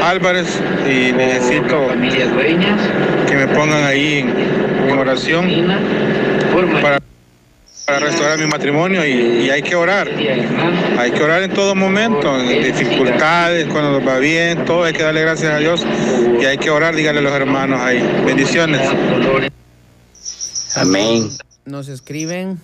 Álvarez 0.03 0.59
y 0.85 1.13
necesito 1.13 1.87
que 3.27 3.35
me 3.35 3.47
pongan 3.47 3.83
ahí 3.83 4.19
en, 4.19 4.97
oración 4.97 5.47
para, 6.81 6.99
para, 7.87 7.99
restaurar 7.99 8.37
mi 8.37 8.45
matrimonio 8.45 9.03
y, 9.05 9.45
y, 9.45 9.49
hay 9.49 9.63
que 9.63 9.75
orar. 9.75 10.09
Hay 10.09 11.11
que 11.11 11.23
orar 11.23 11.41
en 11.41 11.53
todo 11.53 11.73
momento, 11.73 12.39
en 12.39 12.63
dificultades, 12.63 13.65
cuando 13.67 13.99
nos 13.99 14.07
va 14.07 14.19
bien, 14.19 14.65
todo 14.65 14.83
hay 14.83 14.93
que 14.93 15.03
darle 15.03 15.21
gracias 15.21 15.53
a 15.53 15.57
Dios 15.57 15.85
y 16.39 16.45
hay 16.45 16.57
que 16.57 16.69
orar, 16.69 16.95
díganle 16.95 17.19
a 17.19 17.23
los 17.23 17.33
hermanos 17.33 17.79
ahí. 17.81 17.99
Bendiciones. 18.25 18.81
Amén 20.75 21.29
nos 21.67 21.89
escriben. 21.89 22.59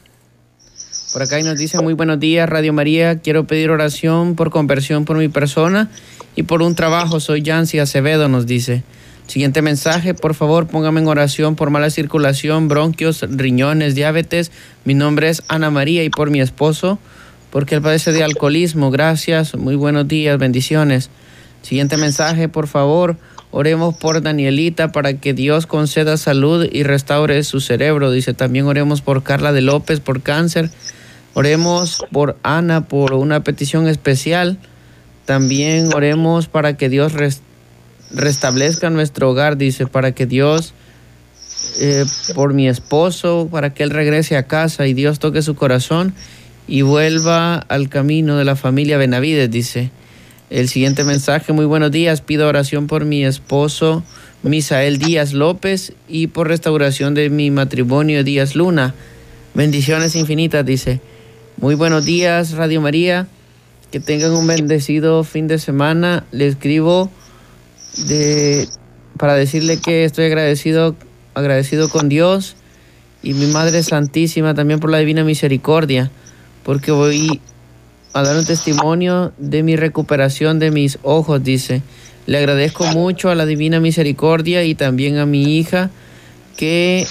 Por 1.11 1.21
acá 1.21 1.39
y 1.39 1.43
nos 1.43 1.59
dice 1.59 1.79
muy 1.81 1.93
buenos 1.93 2.19
días, 2.19 2.49
Radio 2.49 2.73
María. 2.73 3.19
Quiero 3.19 3.45
pedir 3.45 3.69
oración 3.69 4.35
por 4.35 4.49
conversión 4.49 5.05
por 5.05 5.17
mi 5.17 5.27
persona 5.27 5.89
y 6.35 6.43
por 6.43 6.63
un 6.63 6.73
trabajo. 6.73 7.19
Soy 7.19 7.43
Yancy 7.43 7.79
Acevedo, 7.79 8.29
nos 8.29 8.47
dice. 8.47 8.83
Siguiente 9.27 9.61
mensaje, 9.61 10.13
por 10.13 10.33
favor, 10.35 10.67
póngame 10.67 10.99
en 10.99 11.07
oración 11.07 11.55
por 11.55 11.69
mala 11.69 11.89
circulación, 11.89 12.67
bronquios, 12.67 13.25
riñones, 13.27 13.95
diabetes. 13.95 14.51
Mi 14.85 14.93
nombre 14.93 15.29
es 15.29 15.43
Ana 15.47 15.71
María 15.71 16.03
y 16.03 16.09
por 16.09 16.29
mi 16.29 16.41
esposo, 16.41 16.99
porque 17.49 17.75
él 17.75 17.81
padece 17.81 18.11
de 18.11 18.23
alcoholismo. 18.23 18.91
Gracias, 18.91 19.55
muy 19.55 19.75
buenos 19.75 20.07
días, 20.07 20.37
bendiciones. 20.37 21.09
Siguiente 21.61 21.97
mensaje, 21.97 22.49
por 22.49 22.67
favor. 22.67 23.15
Oremos 23.49 23.95
por 23.95 24.21
Danielita 24.21 24.91
para 24.91 25.13
que 25.13 25.33
Dios 25.33 25.67
conceda 25.67 26.17
salud 26.17 26.67
y 26.71 26.83
restaure 26.83 27.43
su 27.43 27.61
cerebro. 27.61 28.11
Dice, 28.11 28.33
también 28.33 28.65
oremos 28.65 29.01
por 29.01 29.23
Carla 29.23 29.53
de 29.53 29.61
López 29.61 29.99
por 29.99 30.21
cáncer. 30.21 30.69
Oremos 31.33 32.03
por 32.11 32.35
Ana 32.43 32.87
por 32.87 33.13
una 33.13 33.43
petición 33.43 33.87
especial. 33.87 34.57
También 35.25 35.93
oremos 35.93 36.47
para 36.47 36.75
que 36.75 36.89
Dios 36.89 37.13
restablezca 38.13 38.89
nuestro 38.89 39.29
hogar. 39.29 39.57
Dice, 39.57 39.87
para 39.87 40.11
que 40.13 40.25
Dios, 40.25 40.73
eh, 41.79 42.05
por 42.35 42.53
mi 42.53 42.67
esposo, 42.67 43.47
para 43.51 43.73
que 43.73 43.83
él 43.83 43.89
regrese 43.89 44.37
a 44.37 44.43
casa 44.43 44.87
y 44.87 44.93
Dios 44.93 45.19
toque 45.19 45.41
su 45.41 45.55
corazón 45.55 46.13
y 46.67 46.81
vuelva 46.81 47.55
al 47.55 47.89
camino 47.89 48.37
de 48.37 48.45
la 48.45 48.55
familia 48.55 48.97
Benavides. 48.97 49.51
Dice. 49.51 49.91
El 50.49 50.69
siguiente 50.69 51.03
mensaje, 51.03 51.51
muy 51.51 51.65
buenos 51.65 51.89
días, 51.89 52.21
pido 52.21 52.47
oración 52.47 52.85
por 52.85 53.05
mi 53.05 53.25
esposo 53.25 54.03
Misael 54.43 54.99
Díaz 54.99 55.33
López 55.33 55.93
y 56.07 56.27
por 56.27 56.47
restauración 56.47 57.13
de 57.13 57.29
mi 57.29 57.49
matrimonio 57.49 58.23
Díaz 58.23 58.55
Luna. 58.55 58.93
Bendiciones 59.53 60.15
infinitas, 60.15 60.65
dice. 60.65 60.99
Muy 61.57 61.75
buenos 61.75 62.05
días, 62.05 62.51
Radio 62.51 62.81
María. 62.81 63.27
Que 63.89 63.99
tengan 63.99 64.31
un 64.33 64.45
bendecido 64.45 65.23
fin 65.23 65.47
de 65.47 65.59
semana. 65.59 66.25
Le 66.31 66.47
escribo 66.47 67.09
de, 67.97 68.67
para 69.17 69.35
decirle 69.35 69.77
que 69.77 70.03
estoy 70.03 70.25
agradecido, 70.25 70.95
agradecido 71.33 71.89
con 71.89 72.09
Dios 72.09 72.55
y 73.21 73.33
mi 73.33 73.47
Madre 73.47 73.83
Santísima 73.83 74.53
también 74.53 74.79
por 74.79 74.89
la 74.89 74.99
divina 74.99 75.23
misericordia, 75.23 76.11
porque 76.63 76.91
voy 76.91 77.41
a 78.13 78.21
dar 78.21 78.37
un 78.37 78.45
testimonio 78.45 79.33
de 79.37 79.63
mi 79.63 79.75
recuperación 79.75 80.59
de 80.59 80.71
mis 80.71 80.99
ojos, 81.01 81.43
dice. 81.43 81.81
Le 82.25 82.37
agradezco 82.37 82.85
mucho 82.85 83.29
a 83.29 83.35
la 83.35 83.45
Divina 83.45 83.81
Misericordia 83.81 84.63
y 84.63 84.75
también 84.75 85.17
a 85.17 85.25
mi 85.25 85.57
hija 85.57 85.89
que 86.55 87.05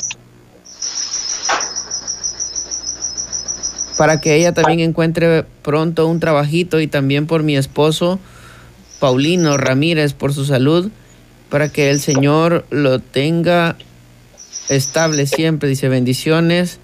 para 3.99 4.21
que 4.21 4.37
ella 4.37 4.53
también 4.53 4.81
encuentre 4.81 5.45
pronto 5.62 6.07
un 6.07 6.18
trabajito 6.18 6.81
y 6.81 6.87
también 6.87 7.27
por 7.27 7.42
mi 7.42 7.57
esposo 7.57 8.18
Paulino 9.03 9.57
Ramírez 9.57 10.12
por 10.12 10.33
su 10.33 10.45
salud, 10.45 10.88
para 11.51 11.73
que 11.73 11.91
el 11.91 11.99
Señor 11.99 12.65
lo 12.71 13.01
tenga 13.01 13.75
estable 14.69 15.27
siempre. 15.27 15.69
Dice 15.69 15.88
bendiciones 15.88 16.79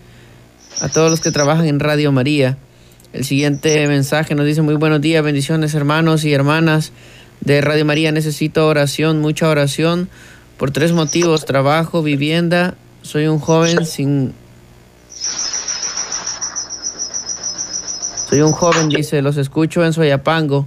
a 0.81 0.89
todos 0.89 1.13
los 1.13 1.21
que 1.21 1.31
trabajan 1.31 1.69
en 1.69 1.79
Radio 1.79 2.11
María. 2.11 2.59
El 3.13 3.25
siguiente 3.25 3.87
mensaje 3.87 4.35
nos 4.35 4.47
dice 4.47 4.63
muy 4.63 4.75
buenos 4.75 5.01
días, 5.01 5.23
bendiciones 5.23 5.75
hermanos 5.75 6.25
y 6.25 6.33
hermanas 6.33 6.91
de 7.41 7.61
Radio 7.61 7.85
María. 7.85 8.11
Necesito 8.11 8.67
oración, 8.67 9.21
mucha 9.21 9.49
oración 9.49 10.09
por 10.57 10.73
tres 10.73 10.91
motivos, 10.91 11.45
trabajo, 11.45 12.03
vivienda. 12.03 12.75
Soy 13.03 13.29
un 13.29 13.39
joven 13.39 13.87
sin... 13.87 14.35
Soy 18.29 18.41
un 18.41 18.51
joven, 18.51 18.89
dice, 18.89 19.23
los 19.23 19.37
escucho 19.37 19.85
en 19.85 19.93
Soyapango. 19.93 20.67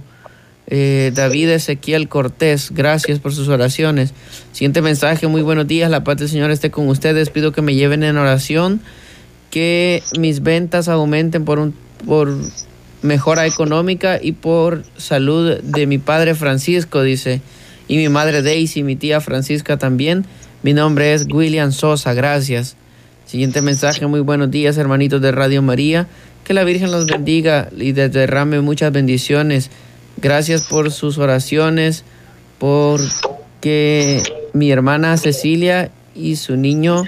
Eh, 0.68 1.12
David 1.14 1.50
Ezequiel 1.50 2.08
Cortés, 2.08 2.70
gracias 2.72 3.18
por 3.18 3.34
sus 3.34 3.48
oraciones. 3.48 4.14
Siguiente 4.52 4.80
mensaje, 4.80 5.26
muy 5.26 5.42
buenos 5.42 5.66
días, 5.66 5.90
la 5.90 6.04
paz 6.04 6.16
del 6.18 6.28
Señor 6.28 6.50
esté 6.50 6.70
con 6.70 6.88
ustedes. 6.88 7.30
Pido 7.30 7.52
que 7.52 7.62
me 7.62 7.74
lleven 7.74 8.02
en 8.02 8.16
oración, 8.16 8.80
que 9.50 10.02
mis 10.18 10.42
ventas 10.42 10.88
aumenten 10.88 11.44
por 11.44 11.58
un 11.58 11.74
por 12.06 12.36
mejora 13.02 13.46
económica 13.46 14.18
y 14.20 14.32
por 14.32 14.84
salud 14.96 15.58
de 15.60 15.86
mi 15.86 15.98
padre 15.98 16.34
Francisco, 16.34 17.02
dice, 17.02 17.40
y 17.88 17.96
mi 17.96 18.08
madre 18.08 18.42
Daisy, 18.42 18.82
mi 18.82 18.96
tía 18.96 19.20
Francisca 19.20 19.76
también. 19.76 20.24
Mi 20.62 20.72
nombre 20.72 21.12
es 21.12 21.26
William 21.30 21.72
Sosa, 21.72 22.14
gracias. 22.14 22.76
Siguiente 23.26 23.62
mensaje, 23.62 24.06
muy 24.06 24.20
buenos 24.20 24.50
días 24.50 24.76
hermanitos 24.76 25.20
de 25.20 25.32
Radio 25.32 25.62
María. 25.62 26.06
Que 26.44 26.54
la 26.54 26.64
Virgen 26.64 26.90
los 26.90 27.06
bendiga 27.06 27.68
y 27.76 27.92
derrame 27.92 28.60
muchas 28.60 28.92
bendiciones. 28.92 29.70
Gracias 30.16 30.62
por 30.62 30.90
sus 30.92 31.18
oraciones, 31.18 32.04
por 32.58 33.00
que 33.60 34.22
mi 34.52 34.70
hermana 34.70 35.16
Cecilia 35.16 35.90
y 36.14 36.36
su 36.36 36.56
niño 36.56 37.04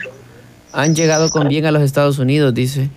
han 0.73 0.95
llegado 0.95 1.31
con 1.31 1.49
bien 1.49 1.67
a 1.67 1.71
los 1.71 1.83
Estados 1.83 2.19
Unidos, 2.19 2.55
dice. 2.55 2.90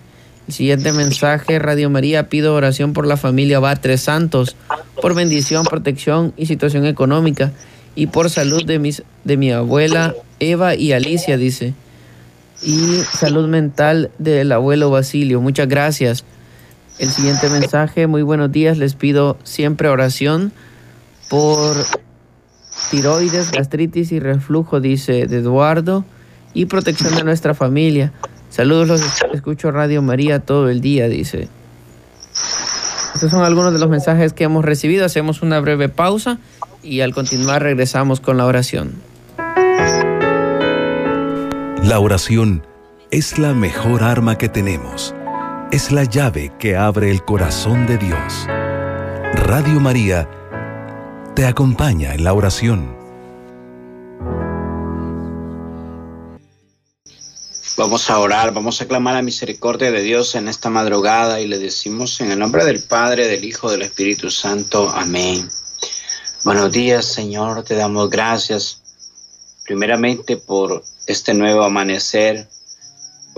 Siguiente 0.48 0.92
mensaje, 0.92 1.58
Radio 1.58 1.90
María, 1.90 2.30
pido 2.30 2.54
oración 2.54 2.94
por 2.94 3.06
la 3.06 3.18
familia 3.18 3.60
Batres 3.60 4.00
Santos, 4.00 4.56
por 5.02 5.14
bendición, 5.14 5.64
protección 5.66 6.32
y 6.38 6.46
situación 6.46 6.86
económica, 6.86 7.52
y 7.94 8.06
por 8.06 8.30
salud 8.30 8.64
de, 8.64 8.78
mis, 8.78 9.02
de 9.24 9.36
mi 9.36 9.52
abuela 9.52 10.14
Eva 10.40 10.74
y 10.74 10.92
Alicia, 10.92 11.36
dice, 11.36 11.74
y 12.62 13.00
salud 13.12 13.46
mental 13.46 14.10
del 14.18 14.50
abuelo 14.52 14.90
Basilio. 14.90 15.40
Muchas 15.40 15.68
gracias. 15.68 16.24
El 16.98 17.10
siguiente 17.10 17.48
mensaje, 17.48 18.08
muy 18.08 18.22
buenos 18.22 18.50
días, 18.50 18.76
les 18.76 18.94
pido 18.94 19.38
siempre 19.44 19.88
oración 19.88 20.52
por 21.30 21.76
tiroides, 22.90 23.52
gastritis 23.52 24.10
y 24.10 24.18
reflujo, 24.18 24.80
dice 24.80 25.20
Eduardo, 25.20 26.04
y 26.54 26.66
protección 26.66 27.14
de 27.14 27.22
nuestra 27.22 27.54
familia. 27.54 28.12
Saludos, 28.50 28.88
los 28.88 29.02
escucho 29.32 29.70
Radio 29.70 30.02
María 30.02 30.40
todo 30.40 30.68
el 30.68 30.80
día, 30.80 31.08
dice. 31.08 31.48
Estos 33.14 33.30
son 33.30 33.44
algunos 33.44 33.72
de 33.72 33.78
los 33.78 33.88
mensajes 33.88 34.32
que 34.32 34.44
hemos 34.44 34.64
recibido. 34.64 35.04
Hacemos 35.04 35.42
una 35.42 35.60
breve 35.60 35.88
pausa 35.88 36.38
y 36.82 37.00
al 37.00 37.14
continuar 37.14 37.62
regresamos 37.62 38.20
con 38.20 38.36
la 38.36 38.46
oración. 38.46 38.94
La 41.84 42.00
oración 42.00 42.64
es 43.10 43.38
la 43.38 43.54
mejor 43.54 44.02
arma 44.02 44.36
que 44.36 44.48
tenemos. 44.48 45.14
Es 45.70 45.92
la 45.92 46.04
llave 46.04 46.50
que 46.58 46.76
abre 46.76 47.10
el 47.10 47.26
corazón 47.26 47.86
de 47.86 47.98
Dios. 47.98 48.46
Radio 49.34 49.78
María 49.80 50.26
te 51.36 51.44
acompaña 51.44 52.14
en 52.14 52.24
la 52.24 52.32
oración. 52.32 52.96
Vamos 57.76 58.08
a 58.08 58.18
orar, 58.18 58.54
vamos 58.54 58.80
a 58.80 58.88
clamar 58.88 59.16
la 59.16 59.22
misericordia 59.22 59.92
de 59.92 60.00
Dios 60.00 60.34
en 60.36 60.48
esta 60.48 60.70
madrugada 60.70 61.38
y 61.42 61.46
le 61.46 61.58
decimos 61.58 62.18
en 62.22 62.30
el 62.30 62.38
nombre 62.38 62.64
del 62.64 62.82
Padre, 62.82 63.28
del 63.28 63.44
Hijo, 63.44 63.70
del 63.70 63.82
Espíritu 63.82 64.30
Santo. 64.30 64.88
Amén. 64.88 65.50
Buenos 66.44 66.72
días, 66.72 67.04
Señor, 67.04 67.62
te 67.64 67.74
damos 67.74 68.08
gracias 68.08 68.80
primeramente 69.66 70.38
por 70.38 70.82
este 71.06 71.34
nuevo 71.34 71.62
amanecer, 71.62 72.48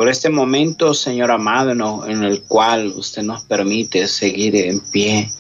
por 0.00 0.08
este 0.08 0.30
momento, 0.30 0.94
Señor 0.94 1.30
amado, 1.30 2.06
en 2.06 2.24
el 2.24 2.42
cual 2.44 2.86
usted 2.96 3.20
nos 3.20 3.44
permite 3.44 4.08
seguir 4.08 4.56
en 4.56 4.80
pie. 4.80 5.30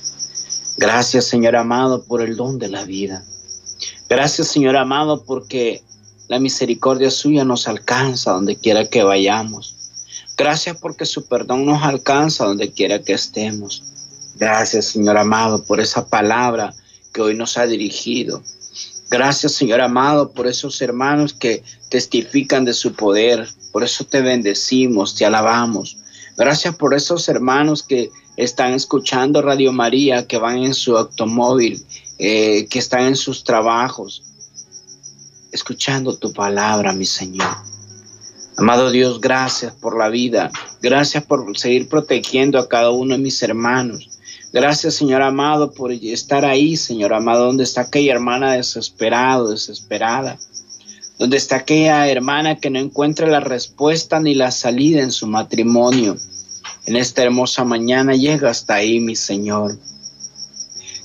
Gracias, 0.76 1.24
Señor 1.24 1.56
amado, 1.56 2.02
por 2.02 2.20
el 2.20 2.36
don 2.36 2.58
de 2.58 2.68
la 2.68 2.84
vida. 2.84 3.24
Gracias, 4.06 4.48
Señor 4.48 4.76
amado, 4.76 5.24
porque 5.24 5.82
la 6.28 6.38
misericordia 6.38 7.10
suya 7.10 7.42
nos 7.42 7.68
alcanza 7.68 8.32
donde 8.32 8.54
quiera 8.54 8.86
que 8.86 9.02
vayamos. 9.02 9.76
Gracias 10.36 10.76
porque 10.76 11.06
su 11.06 11.24
perdón 11.24 11.64
nos 11.64 11.82
alcanza 11.82 12.44
donde 12.44 12.70
quiera 12.70 13.02
que 13.02 13.14
estemos. 13.14 13.82
Gracias, 14.36 14.84
Señor 14.88 15.16
amado, 15.16 15.64
por 15.64 15.80
esa 15.80 16.06
palabra 16.06 16.74
que 17.14 17.22
hoy 17.22 17.34
nos 17.34 17.56
ha 17.56 17.66
dirigido. 17.66 18.42
Gracias, 19.10 19.52
Señor 19.52 19.80
amado, 19.80 20.30
por 20.30 20.46
esos 20.46 20.80
hermanos 20.80 21.34
que 21.34 21.64
testifican 21.88 22.64
de 22.64 22.72
su 22.72 22.92
poder. 22.92 23.48
Por 23.72 23.82
eso 23.82 24.04
te 24.04 24.20
bendecimos, 24.20 25.16
te 25.16 25.26
alabamos. 25.26 25.96
Gracias 26.36 26.76
por 26.76 26.94
esos 26.94 27.28
hermanos 27.28 27.82
que 27.82 28.10
están 28.36 28.72
escuchando 28.72 29.42
Radio 29.42 29.72
María, 29.72 30.28
que 30.28 30.38
van 30.38 30.58
en 30.58 30.74
su 30.74 30.96
automóvil, 30.96 31.84
eh, 32.18 32.68
que 32.70 32.78
están 32.78 33.06
en 33.06 33.16
sus 33.16 33.42
trabajos, 33.42 34.22
escuchando 35.50 36.16
tu 36.16 36.32
palabra, 36.32 36.92
mi 36.92 37.04
Señor. 37.04 37.56
Amado 38.56 38.92
Dios, 38.92 39.20
gracias 39.20 39.72
por 39.74 39.98
la 39.98 40.08
vida. 40.08 40.52
Gracias 40.80 41.24
por 41.24 41.58
seguir 41.58 41.88
protegiendo 41.88 42.60
a 42.60 42.68
cada 42.68 42.90
uno 42.90 43.16
de 43.16 43.22
mis 43.22 43.42
hermanos. 43.42 44.19
Gracias, 44.52 44.94
Señor 44.94 45.22
amado, 45.22 45.72
por 45.72 45.92
estar 45.92 46.44
ahí, 46.44 46.76
Señor 46.76 47.14
amado, 47.14 47.46
donde 47.46 47.62
está 47.62 47.82
aquella 47.82 48.14
hermana 48.14 48.54
desesperada, 48.54 49.48
desesperada. 49.48 50.38
Donde 51.18 51.36
está 51.36 51.56
aquella 51.56 52.08
hermana 52.08 52.56
que 52.56 52.70
no 52.70 52.80
encuentra 52.80 53.28
la 53.28 53.38
respuesta 53.38 54.18
ni 54.18 54.34
la 54.34 54.50
salida 54.50 55.02
en 55.02 55.12
su 55.12 55.28
matrimonio. 55.28 56.16
En 56.86 56.96
esta 56.96 57.22
hermosa 57.22 57.64
mañana 57.64 58.14
llega 58.14 58.50
hasta 58.50 58.74
ahí, 58.74 58.98
mi 58.98 59.14
Señor. 59.14 59.78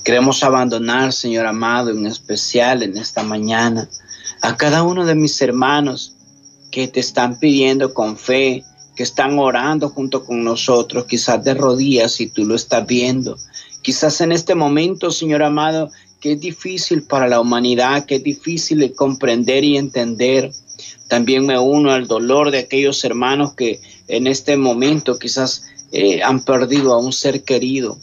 Queremos 0.02 0.42
abandonar, 0.42 1.12
Señor 1.12 1.46
amado, 1.46 1.90
en 1.90 2.06
especial 2.06 2.82
en 2.82 2.96
esta 2.96 3.22
mañana, 3.22 3.88
a 4.40 4.56
cada 4.56 4.82
uno 4.82 5.04
de 5.04 5.14
mis 5.14 5.40
hermanos 5.40 6.14
que 6.72 6.88
te 6.88 6.98
están 6.98 7.38
pidiendo 7.38 7.94
con 7.94 8.16
fe, 8.16 8.64
que 8.96 9.02
están 9.02 9.38
orando 9.38 9.90
junto 9.90 10.24
con 10.24 10.42
nosotros, 10.42 11.04
quizás 11.04 11.44
de 11.44 11.54
rodillas 11.54 12.20
y 12.20 12.28
tú 12.28 12.44
lo 12.44 12.54
estás 12.54 12.86
viendo. 12.86 13.36
Quizás 13.82 14.20
en 14.22 14.32
este 14.32 14.54
momento, 14.54 15.10
Señor 15.10 15.42
amado, 15.42 15.90
que 16.20 16.32
es 16.32 16.40
difícil 16.40 17.02
para 17.02 17.28
la 17.28 17.38
humanidad, 17.38 18.06
que 18.06 18.16
es 18.16 18.24
difícil 18.24 18.80
de 18.80 18.92
comprender 18.92 19.62
y 19.62 19.76
entender. 19.76 20.50
También 21.08 21.46
me 21.46 21.58
uno 21.58 21.92
al 21.92 22.08
dolor 22.08 22.50
de 22.50 22.58
aquellos 22.58 23.04
hermanos 23.04 23.54
que 23.54 23.80
en 24.08 24.26
este 24.26 24.56
momento 24.56 25.18
quizás 25.18 25.66
eh, 25.92 26.22
han 26.22 26.42
perdido 26.42 26.94
a 26.94 26.98
un 26.98 27.12
ser 27.12 27.44
querido. 27.44 27.98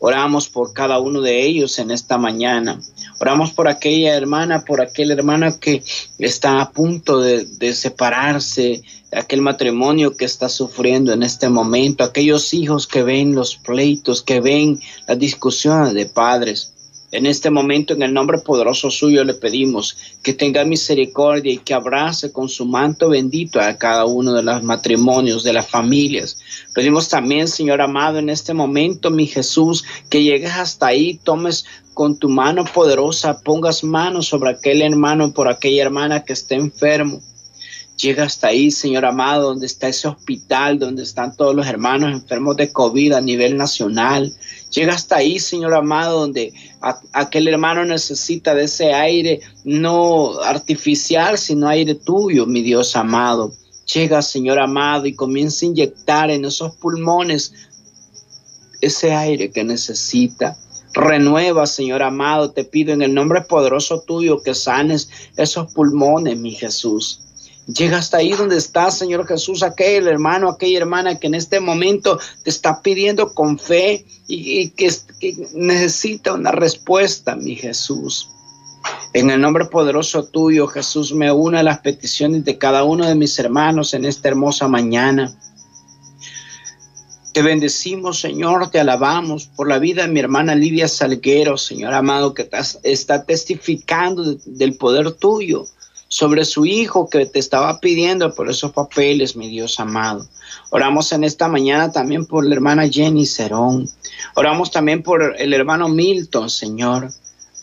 Oramos 0.00 0.48
por 0.48 0.74
cada 0.74 0.98
uno 0.98 1.22
de 1.22 1.46
ellos 1.46 1.78
en 1.78 1.90
esta 1.90 2.18
mañana. 2.18 2.80
Oramos 3.20 3.52
por 3.52 3.68
aquella 3.68 4.14
hermana, 4.14 4.64
por 4.64 4.80
aquel 4.80 5.10
hermano 5.10 5.58
que 5.58 5.82
está 6.18 6.60
a 6.60 6.70
punto 6.70 7.20
de, 7.20 7.44
de 7.44 7.74
separarse, 7.74 8.82
aquel 9.12 9.40
matrimonio 9.40 10.16
que 10.16 10.24
está 10.24 10.48
sufriendo 10.48 11.12
en 11.12 11.22
este 11.22 11.48
momento, 11.48 12.04
aquellos 12.04 12.52
hijos 12.52 12.86
que 12.86 13.02
ven 13.02 13.34
los 13.34 13.56
pleitos, 13.56 14.22
que 14.22 14.40
ven 14.40 14.80
las 15.06 15.18
discusiones 15.18 15.94
de 15.94 16.06
padres. 16.06 16.73
En 17.14 17.26
este 17.26 17.48
momento, 17.48 17.94
en 17.94 18.02
el 18.02 18.12
nombre 18.12 18.38
poderoso 18.38 18.90
suyo, 18.90 19.22
le 19.22 19.34
pedimos 19.34 19.96
que 20.20 20.32
tenga 20.32 20.64
misericordia 20.64 21.52
y 21.52 21.58
que 21.58 21.72
abrace 21.72 22.32
con 22.32 22.48
su 22.48 22.66
manto 22.66 23.08
bendito 23.08 23.60
a 23.60 23.78
cada 23.78 24.04
uno 24.04 24.32
de 24.32 24.42
los 24.42 24.64
matrimonios, 24.64 25.44
de 25.44 25.52
las 25.52 25.68
familias. 25.68 26.36
Pedimos 26.74 27.08
también, 27.08 27.46
Señor 27.46 27.80
amado, 27.80 28.18
en 28.18 28.30
este 28.30 28.52
momento, 28.52 29.12
mi 29.12 29.28
Jesús, 29.28 29.84
que 30.10 30.24
llegues 30.24 30.54
hasta 30.54 30.88
ahí, 30.88 31.14
tomes 31.22 31.64
con 31.94 32.18
tu 32.18 32.28
mano 32.28 32.64
poderosa, 32.64 33.40
pongas 33.42 33.84
manos 33.84 34.26
sobre 34.26 34.50
aquel 34.50 34.82
hermano, 34.82 35.32
por 35.32 35.46
aquella 35.46 35.82
hermana 35.82 36.24
que 36.24 36.32
esté 36.32 36.56
enfermo 36.56 37.20
Llega 37.96 38.24
hasta 38.24 38.48
ahí, 38.48 38.72
Señor 38.72 39.04
amado, 39.04 39.50
donde 39.50 39.66
está 39.66 39.86
ese 39.88 40.08
hospital, 40.08 40.80
donde 40.80 41.04
están 41.04 41.36
todos 41.36 41.54
los 41.54 41.66
hermanos 41.66 42.10
enfermos 42.12 42.56
de 42.56 42.72
COVID 42.72 43.12
a 43.12 43.20
nivel 43.20 43.56
nacional. 43.56 44.34
Llega 44.70 44.94
hasta 44.94 45.16
ahí, 45.16 45.38
Señor 45.38 45.74
amado, 45.74 46.20
donde 46.20 46.52
aquel 47.12 47.46
hermano 47.46 47.84
necesita 47.84 48.54
de 48.54 48.64
ese 48.64 48.92
aire 48.92 49.40
no 49.64 50.40
artificial, 50.40 51.38
sino 51.38 51.68
aire 51.68 51.94
tuyo, 51.94 52.46
mi 52.46 52.62
Dios 52.62 52.96
amado. 52.96 53.52
Llega, 53.92 54.22
Señor 54.22 54.58
amado, 54.58 55.06
y 55.06 55.14
comienza 55.14 55.64
a 55.64 55.68
inyectar 55.68 56.30
en 56.30 56.44
esos 56.44 56.74
pulmones 56.76 57.52
ese 58.80 59.12
aire 59.12 59.50
que 59.50 59.62
necesita. 59.62 60.56
Renueva, 60.94 61.66
Señor 61.66 62.02
amado, 62.02 62.50
te 62.50 62.64
pido 62.64 62.92
en 62.92 63.02
el 63.02 63.14
nombre 63.14 63.42
poderoso 63.42 64.00
tuyo 64.00 64.42
que 64.42 64.54
sanes 64.54 65.08
esos 65.36 65.72
pulmones, 65.72 66.36
mi 66.36 66.52
Jesús. 66.52 67.20
Llega 67.66 67.96
hasta 67.96 68.18
ahí 68.18 68.32
donde 68.32 68.58
está, 68.58 68.90
Señor 68.90 69.26
Jesús, 69.26 69.62
aquel 69.62 70.06
hermano, 70.06 70.50
aquella 70.50 70.78
hermana 70.78 71.18
que 71.18 71.28
en 71.28 71.34
este 71.34 71.60
momento 71.60 72.18
te 72.42 72.50
está 72.50 72.82
pidiendo 72.82 73.32
con 73.32 73.58
fe 73.58 74.04
y, 74.28 74.68
que, 74.70 74.92
necesita 75.54 76.34
una 76.34 76.52
respuesta, 76.52 77.36
mi 77.36 77.56
Jesús. 77.56 78.28
En 79.14 79.30
el 79.30 79.40
nombre 79.40 79.64
poderoso 79.64 80.24
tuyo, 80.24 80.66
Jesús, 80.66 81.14
me 81.14 81.32
une 81.32 81.58
a 81.58 81.62
las 81.62 81.78
peticiones 81.78 82.44
de 82.44 82.58
cada 82.58 82.84
uno 82.84 83.06
de 83.06 83.14
mis 83.14 83.38
hermanos 83.38 83.94
en 83.94 84.04
esta 84.04 84.28
hermosa 84.28 84.68
mañana. 84.68 85.34
Te 87.32 87.40
bendecimos, 87.40 88.20
Señor, 88.20 88.70
te 88.70 88.78
alabamos 88.78 89.46
por 89.46 89.68
la 89.68 89.78
vida 89.78 90.02
de 90.02 90.12
mi 90.12 90.20
hermana 90.20 90.54
Lidia 90.54 90.86
Salguero, 90.86 91.56
Señor 91.56 91.94
amado, 91.94 92.34
que 92.34 92.46
está 92.82 93.24
testificando 93.24 94.34
del 94.44 94.76
poder 94.76 95.12
tuyo 95.12 95.66
sobre 96.14 96.44
su 96.44 96.64
hijo 96.64 97.10
que 97.10 97.26
te 97.26 97.40
estaba 97.40 97.80
pidiendo 97.80 98.32
por 98.36 98.48
esos 98.48 98.70
papeles, 98.70 99.34
mi 99.34 99.48
Dios 99.48 99.80
amado. 99.80 100.28
Oramos 100.70 101.10
en 101.10 101.24
esta 101.24 101.48
mañana 101.48 101.90
también 101.90 102.24
por 102.24 102.46
la 102.46 102.54
hermana 102.54 102.88
Jenny 102.88 103.26
Cerón. 103.26 103.90
Oramos 104.36 104.70
también 104.70 105.02
por 105.02 105.34
el 105.36 105.52
hermano 105.52 105.88
Milton, 105.88 106.50
Señor, 106.50 107.10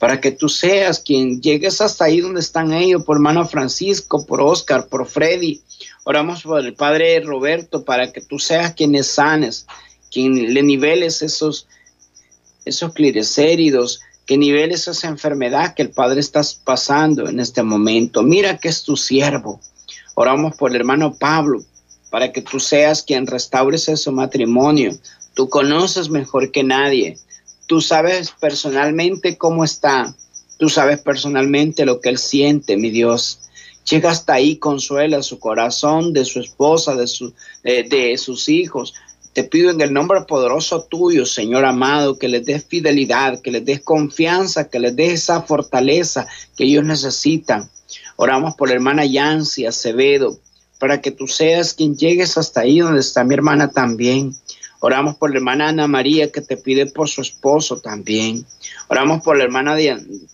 para 0.01 0.19
que 0.19 0.31
tú 0.31 0.49
seas 0.49 0.99
quien 0.99 1.41
llegues 1.41 1.79
hasta 1.79 2.03
ahí 2.03 2.19
donde 2.19 2.41
están 2.41 2.73
ellos, 2.73 3.05
por 3.05 3.15
hermano 3.15 3.47
Francisco, 3.47 4.25
por 4.25 4.41
Oscar, 4.41 4.87
por 4.87 5.07
Freddy. 5.07 5.61
Oramos 6.03 6.43
por 6.43 6.59
el 6.59 6.73
padre 6.73 7.21
Roberto, 7.21 7.85
para 7.85 8.11
que 8.11 8.19
tú 8.19 8.37
seas 8.37 8.73
quien 8.73 9.01
sanes, 9.01 9.65
quien 10.11 10.53
le 10.53 10.61
niveles 10.61 11.21
esos, 11.21 11.67
esos 12.65 12.91
clirecéridos, 14.31 14.37
que 14.37 14.37
niveles 14.37 14.87
esa 14.87 15.09
enfermedad 15.09 15.73
que 15.73 15.81
el 15.81 15.89
Padre 15.89 16.21
está 16.21 16.41
pasando 16.63 17.27
en 17.27 17.41
este 17.41 17.63
momento. 17.63 18.23
Mira 18.23 18.57
que 18.57 18.69
es 18.69 18.81
tu 18.83 18.95
siervo. 18.95 19.59
Oramos 20.15 20.55
por 20.55 20.71
el 20.71 20.77
hermano 20.77 21.13
Pablo 21.13 21.61
para 22.09 22.31
que 22.31 22.41
tú 22.41 22.59
seas 22.59 23.03
quien 23.03 23.27
restaures 23.27 23.89
su 23.95 24.11
matrimonio. 24.13 24.97
Tú 25.33 25.49
conoces 25.49 26.09
mejor 26.09 26.51
que 26.51 26.63
nadie. 26.63 27.17
Tú 27.67 27.81
sabes 27.81 28.31
personalmente 28.39 29.37
cómo 29.37 29.65
está. 29.65 30.15
Tú 30.57 30.69
sabes 30.69 31.01
personalmente 31.01 31.85
lo 31.85 31.99
que 31.99 32.07
él 32.09 32.17
siente, 32.17 32.77
mi 32.77 32.89
Dios. 32.89 33.39
Llega 33.89 34.11
hasta 34.11 34.35
ahí, 34.35 34.57
consuela 34.57 35.23
su 35.23 35.39
corazón 35.39 36.13
de 36.13 36.23
su 36.23 36.39
esposa, 36.39 36.95
de 36.95 37.07
sus 38.17 38.47
hijos. 38.47 38.93
Te 39.33 39.45
pido 39.45 39.71
en 39.71 39.79
el 39.79 39.93
nombre 39.93 40.21
poderoso 40.21 40.83
tuyo, 40.83 41.25
Señor 41.25 41.63
amado, 41.63 42.19
que 42.19 42.27
les 42.27 42.45
des 42.45 42.65
fidelidad, 42.65 43.41
que 43.41 43.51
les 43.51 43.63
des 43.63 43.81
confianza, 43.81 44.69
que 44.69 44.79
les 44.79 44.93
des 44.93 45.13
esa 45.13 45.41
fortaleza 45.41 46.27
que 46.57 46.65
ellos 46.65 46.83
necesitan. 46.83 47.69
Oramos 48.17 48.55
por 48.55 48.67
la 48.67 48.75
hermana 48.75 49.05
Yancy 49.05 49.65
Acevedo, 49.65 50.37
para 50.79 50.99
que 50.99 51.11
tú 51.11 51.27
seas 51.27 51.73
quien 51.73 51.95
llegues 51.95 52.37
hasta 52.37 52.61
ahí 52.61 52.79
donde 52.79 52.99
está 52.99 53.23
mi 53.23 53.33
hermana 53.33 53.69
también. 53.69 54.35
Oramos 54.81 55.15
por 55.15 55.29
la 55.29 55.37
hermana 55.37 55.69
Ana 55.69 55.87
María 55.87 56.31
que 56.31 56.41
te 56.41 56.57
pide 56.57 56.87
por 56.87 57.07
su 57.07 57.21
esposo 57.21 57.79
también. 57.79 58.45
Oramos 58.89 59.21
por 59.21 59.37
la 59.37 59.43
hermana 59.43 59.77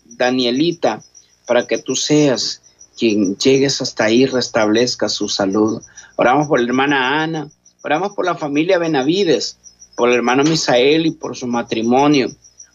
Danielita 0.06 1.02
para 1.46 1.66
que 1.66 1.78
tú 1.78 1.94
seas 1.94 2.62
quien 2.98 3.36
llegues 3.36 3.80
hasta 3.80 4.04
ahí 4.04 4.22
y 4.22 4.26
restablezca 4.26 5.08
su 5.08 5.28
salud. 5.28 5.82
Oramos 6.16 6.48
por 6.48 6.60
la 6.60 6.66
hermana 6.66 7.22
Ana 7.22 7.48
Oramos 7.88 8.12
por 8.12 8.26
la 8.26 8.34
familia 8.34 8.76
Benavides, 8.76 9.56
por 9.96 10.10
el 10.10 10.16
hermano 10.16 10.44
Misael 10.44 11.06
y 11.06 11.10
por 11.10 11.34
su 11.34 11.46
matrimonio. 11.46 12.28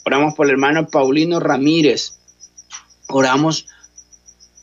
Oramos 0.07 0.33
por 0.33 0.47
el 0.47 0.53
hermano 0.53 0.87
Paulino 0.87 1.39
Ramírez. 1.39 2.15
Oramos 3.09 3.67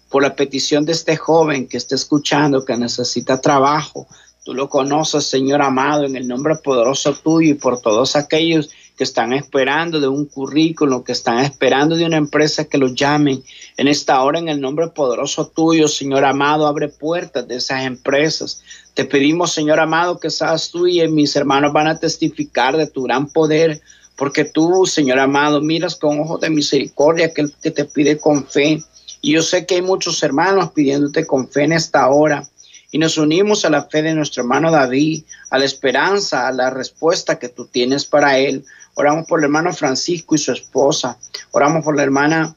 por 0.08 0.24
la 0.24 0.34
petición 0.34 0.84
de 0.84 0.90
este 0.90 1.16
joven 1.16 1.68
que 1.68 1.76
está 1.76 1.94
escuchando, 1.94 2.64
que 2.64 2.76
necesita 2.76 3.40
trabajo. 3.40 4.08
Tú 4.44 4.52
lo 4.52 4.68
conoces, 4.68 5.24
Señor 5.24 5.62
amado, 5.62 6.04
en 6.04 6.16
el 6.16 6.26
nombre 6.26 6.56
poderoso 6.56 7.14
tuyo 7.14 7.52
y 7.52 7.54
por 7.54 7.80
todos 7.80 8.16
aquellos 8.16 8.70
que 9.00 9.04
están 9.04 9.32
esperando 9.32 9.98
de 9.98 10.08
un 10.08 10.26
currículo, 10.26 11.02
que 11.02 11.12
están 11.12 11.38
esperando 11.38 11.96
de 11.96 12.04
una 12.04 12.18
empresa 12.18 12.66
que 12.66 12.76
los 12.76 12.94
llamen. 12.94 13.42
En 13.78 13.88
esta 13.88 14.22
hora, 14.22 14.38
en 14.38 14.50
el 14.50 14.60
nombre 14.60 14.88
poderoso 14.88 15.46
tuyo, 15.46 15.88
Señor 15.88 16.22
amado, 16.22 16.66
abre 16.66 16.88
puertas 16.88 17.48
de 17.48 17.56
esas 17.56 17.86
empresas. 17.86 18.62
Te 18.92 19.06
pedimos, 19.06 19.54
Señor 19.54 19.80
amado, 19.80 20.20
que 20.20 20.28
seas 20.28 20.70
tú 20.70 20.86
y 20.86 21.08
mis 21.08 21.34
hermanos 21.34 21.72
van 21.72 21.86
a 21.86 21.98
testificar 21.98 22.76
de 22.76 22.88
tu 22.88 23.04
gran 23.04 23.26
poder, 23.30 23.80
porque 24.16 24.44
tú, 24.44 24.84
Señor 24.84 25.18
amado, 25.18 25.62
miras 25.62 25.96
con 25.96 26.20
ojos 26.20 26.38
de 26.42 26.50
misericordia 26.50 27.28
aquel 27.28 27.54
que 27.62 27.70
te 27.70 27.86
pide 27.86 28.18
con 28.18 28.44
fe. 28.44 28.84
Y 29.22 29.32
yo 29.32 29.40
sé 29.40 29.64
que 29.64 29.76
hay 29.76 29.82
muchos 29.82 30.22
hermanos 30.22 30.72
pidiéndote 30.72 31.26
con 31.26 31.48
fe 31.48 31.64
en 31.64 31.72
esta 31.72 32.06
hora. 32.10 32.46
y 32.92 32.98
nos 32.98 33.18
unimos 33.18 33.64
a 33.64 33.70
la 33.70 33.84
fe 33.84 34.02
de 34.02 34.14
nuestro 34.14 34.42
hermano 34.42 34.72
David, 34.72 35.22
a 35.48 35.58
la 35.58 35.64
esperanza, 35.64 36.48
a 36.48 36.52
la 36.52 36.70
respuesta 36.70 37.38
que 37.38 37.48
tú 37.48 37.66
tienes 37.66 38.04
para 38.04 38.36
él. 38.38 38.64
Oramos 39.00 39.26
por 39.26 39.40
el 39.40 39.44
hermano 39.44 39.72
Francisco 39.72 40.34
y 40.34 40.38
su 40.38 40.52
esposa. 40.52 41.16
Oramos 41.52 41.82
por 41.82 41.96
la 41.96 42.02
hermana 42.02 42.54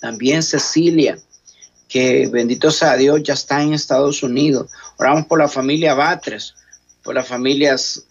también 0.00 0.44
Cecilia, 0.44 1.18
que 1.88 2.28
bendito 2.28 2.70
sea 2.70 2.94
Dios, 2.94 3.20
ya 3.24 3.34
está 3.34 3.60
en 3.60 3.74
Estados 3.74 4.22
Unidos. 4.22 4.70
Oramos 4.96 5.26
por 5.26 5.40
la 5.40 5.48
familia 5.48 5.94
Batres, 5.94 6.54
por 7.02 7.16
las 7.16 7.26
familias, 7.26 8.04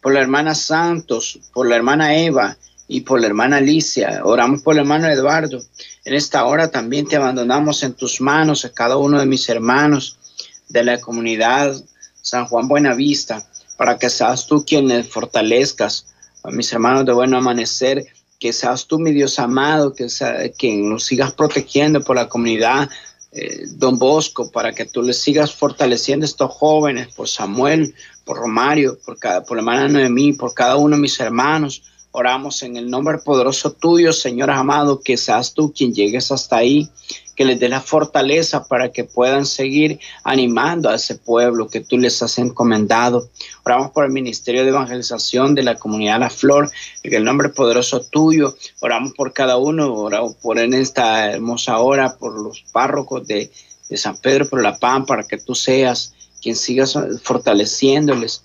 por 0.00 0.14
la 0.14 0.20
hermana 0.20 0.54
Santos, 0.54 1.40
por 1.52 1.68
la 1.68 1.74
hermana 1.74 2.14
Eva 2.14 2.56
y 2.86 3.00
por 3.00 3.20
la 3.20 3.26
hermana 3.26 3.56
Alicia. 3.56 4.20
Oramos 4.22 4.62
por 4.62 4.74
el 4.74 4.82
hermano 4.82 5.08
Eduardo. 5.08 5.60
En 6.04 6.14
esta 6.14 6.44
hora 6.44 6.70
también 6.70 7.08
te 7.08 7.16
abandonamos 7.16 7.82
en 7.82 7.94
tus 7.94 8.20
manos 8.20 8.64
a 8.64 8.72
cada 8.72 8.96
uno 8.96 9.18
de 9.18 9.26
mis 9.26 9.48
hermanos 9.48 10.20
de 10.68 10.84
la 10.84 11.00
comunidad 11.00 11.74
San 12.22 12.46
Juan 12.46 12.68
Buenavista, 12.68 13.44
para 13.76 13.98
que 13.98 14.08
seas 14.08 14.46
tú 14.46 14.64
quien 14.64 14.86
les 14.86 15.08
fortalezcas 15.08 16.06
mis 16.44 16.72
hermanos 16.72 17.04
de 17.04 17.12
buen 17.12 17.34
amanecer, 17.34 18.06
que 18.38 18.52
seas 18.52 18.86
tú, 18.86 18.98
mi 18.98 19.12
Dios 19.12 19.38
amado, 19.38 19.92
que 19.92 20.08
sea, 20.08 20.50
quien 20.52 20.88
nos 20.88 21.04
sigas 21.04 21.32
protegiendo 21.32 22.00
por 22.00 22.16
la 22.16 22.28
comunidad 22.28 22.88
eh, 23.32 23.64
Don 23.76 23.98
Bosco, 23.98 24.50
para 24.50 24.72
que 24.72 24.86
tú 24.86 25.02
les 25.02 25.20
sigas 25.20 25.54
fortaleciendo 25.54 26.24
a 26.24 26.28
estos 26.28 26.50
jóvenes, 26.50 27.08
por 27.14 27.28
Samuel, 27.28 27.94
por 28.24 28.38
Romario, 28.38 28.98
por, 29.04 29.18
cada, 29.18 29.42
por 29.44 29.56
la 29.56 29.60
hermana 29.60 29.88
Noemí, 29.88 30.32
por 30.32 30.54
cada 30.54 30.76
uno 30.76 30.96
de 30.96 31.02
mis 31.02 31.20
hermanos. 31.20 31.82
Oramos 32.12 32.64
en 32.64 32.76
el 32.76 32.90
nombre 32.90 33.18
poderoso 33.18 33.72
tuyo, 33.72 34.12
Señor 34.12 34.50
amado, 34.50 35.00
que 35.00 35.16
seas 35.16 35.54
tú 35.54 35.72
quien 35.72 35.94
llegues 35.94 36.32
hasta 36.32 36.56
ahí, 36.56 36.90
que 37.36 37.44
les 37.44 37.60
dé 37.60 37.68
la 37.68 37.80
fortaleza 37.80 38.64
para 38.64 38.90
que 38.90 39.04
puedan 39.04 39.46
seguir 39.46 40.00
animando 40.24 40.88
a 40.88 40.96
ese 40.96 41.14
pueblo 41.14 41.68
que 41.68 41.80
tú 41.80 41.98
les 41.98 42.20
has 42.20 42.38
encomendado. 42.38 43.30
Oramos 43.64 43.92
por 43.92 44.04
el 44.04 44.10
Ministerio 44.10 44.64
de 44.64 44.70
Evangelización 44.70 45.54
de 45.54 45.62
la 45.62 45.76
Comunidad 45.76 46.18
La 46.18 46.30
Flor, 46.30 46.68
en 47.04 47.14
el 47.14 47.22
nombre 47.22 47.48
poderoso 47.48 48.00
tuyo. 48.00 48.56
Oramos 48.80 49.12
por 49.14 49.32
cada 49.32 49.56
uno, 49.56 49.94
oramos 49.94 50.34
por 50.34 50.58
en 50.58 50.74
esta 50.74 51.30
hermosa 51.30 51.78
hora, 51.78 52.16
por 52.18 52.36
los 52.36 52.64
párrocos 52.72 53.24
de, 53.28 53.52
de 53.88 53.96
San 53.96 54.16
Pedro, 54.16 54.48
por 54.48 54.60
la 54.62 54.78
PAN, 54.78 55.06
para 55.06 55.22
que 55.22 55.38
tú 55.38 55.54
seas 55.54 56.12
quien 56.42 56.56
sigas 56.56 56.98
fortaleciéndoles. 57.22 58.42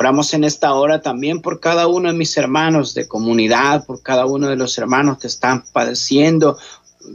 Oramos 0.00 0.32
en 0.32 0.44
esta 0.44 0.74
hora 0.74 1.02
también 1.02 1.42
por 1.42 1.58
cada 1.58 1.88
uno 1.88 2.12
de 2.12 2.16
mis 2.16 2.36
hermanos 2.36 2.94
de 2.94 3.08
comunidad, 3.08 3.84
por 3.84 4.00
cada 4.00 4.26
uno 4.26 4.46
de 4.46 4.54
los 4.54 4.78
hermanos 4.78 5.18
que 5.18 5.26
están 5.26 5.64
padeciendo 5.72 6.56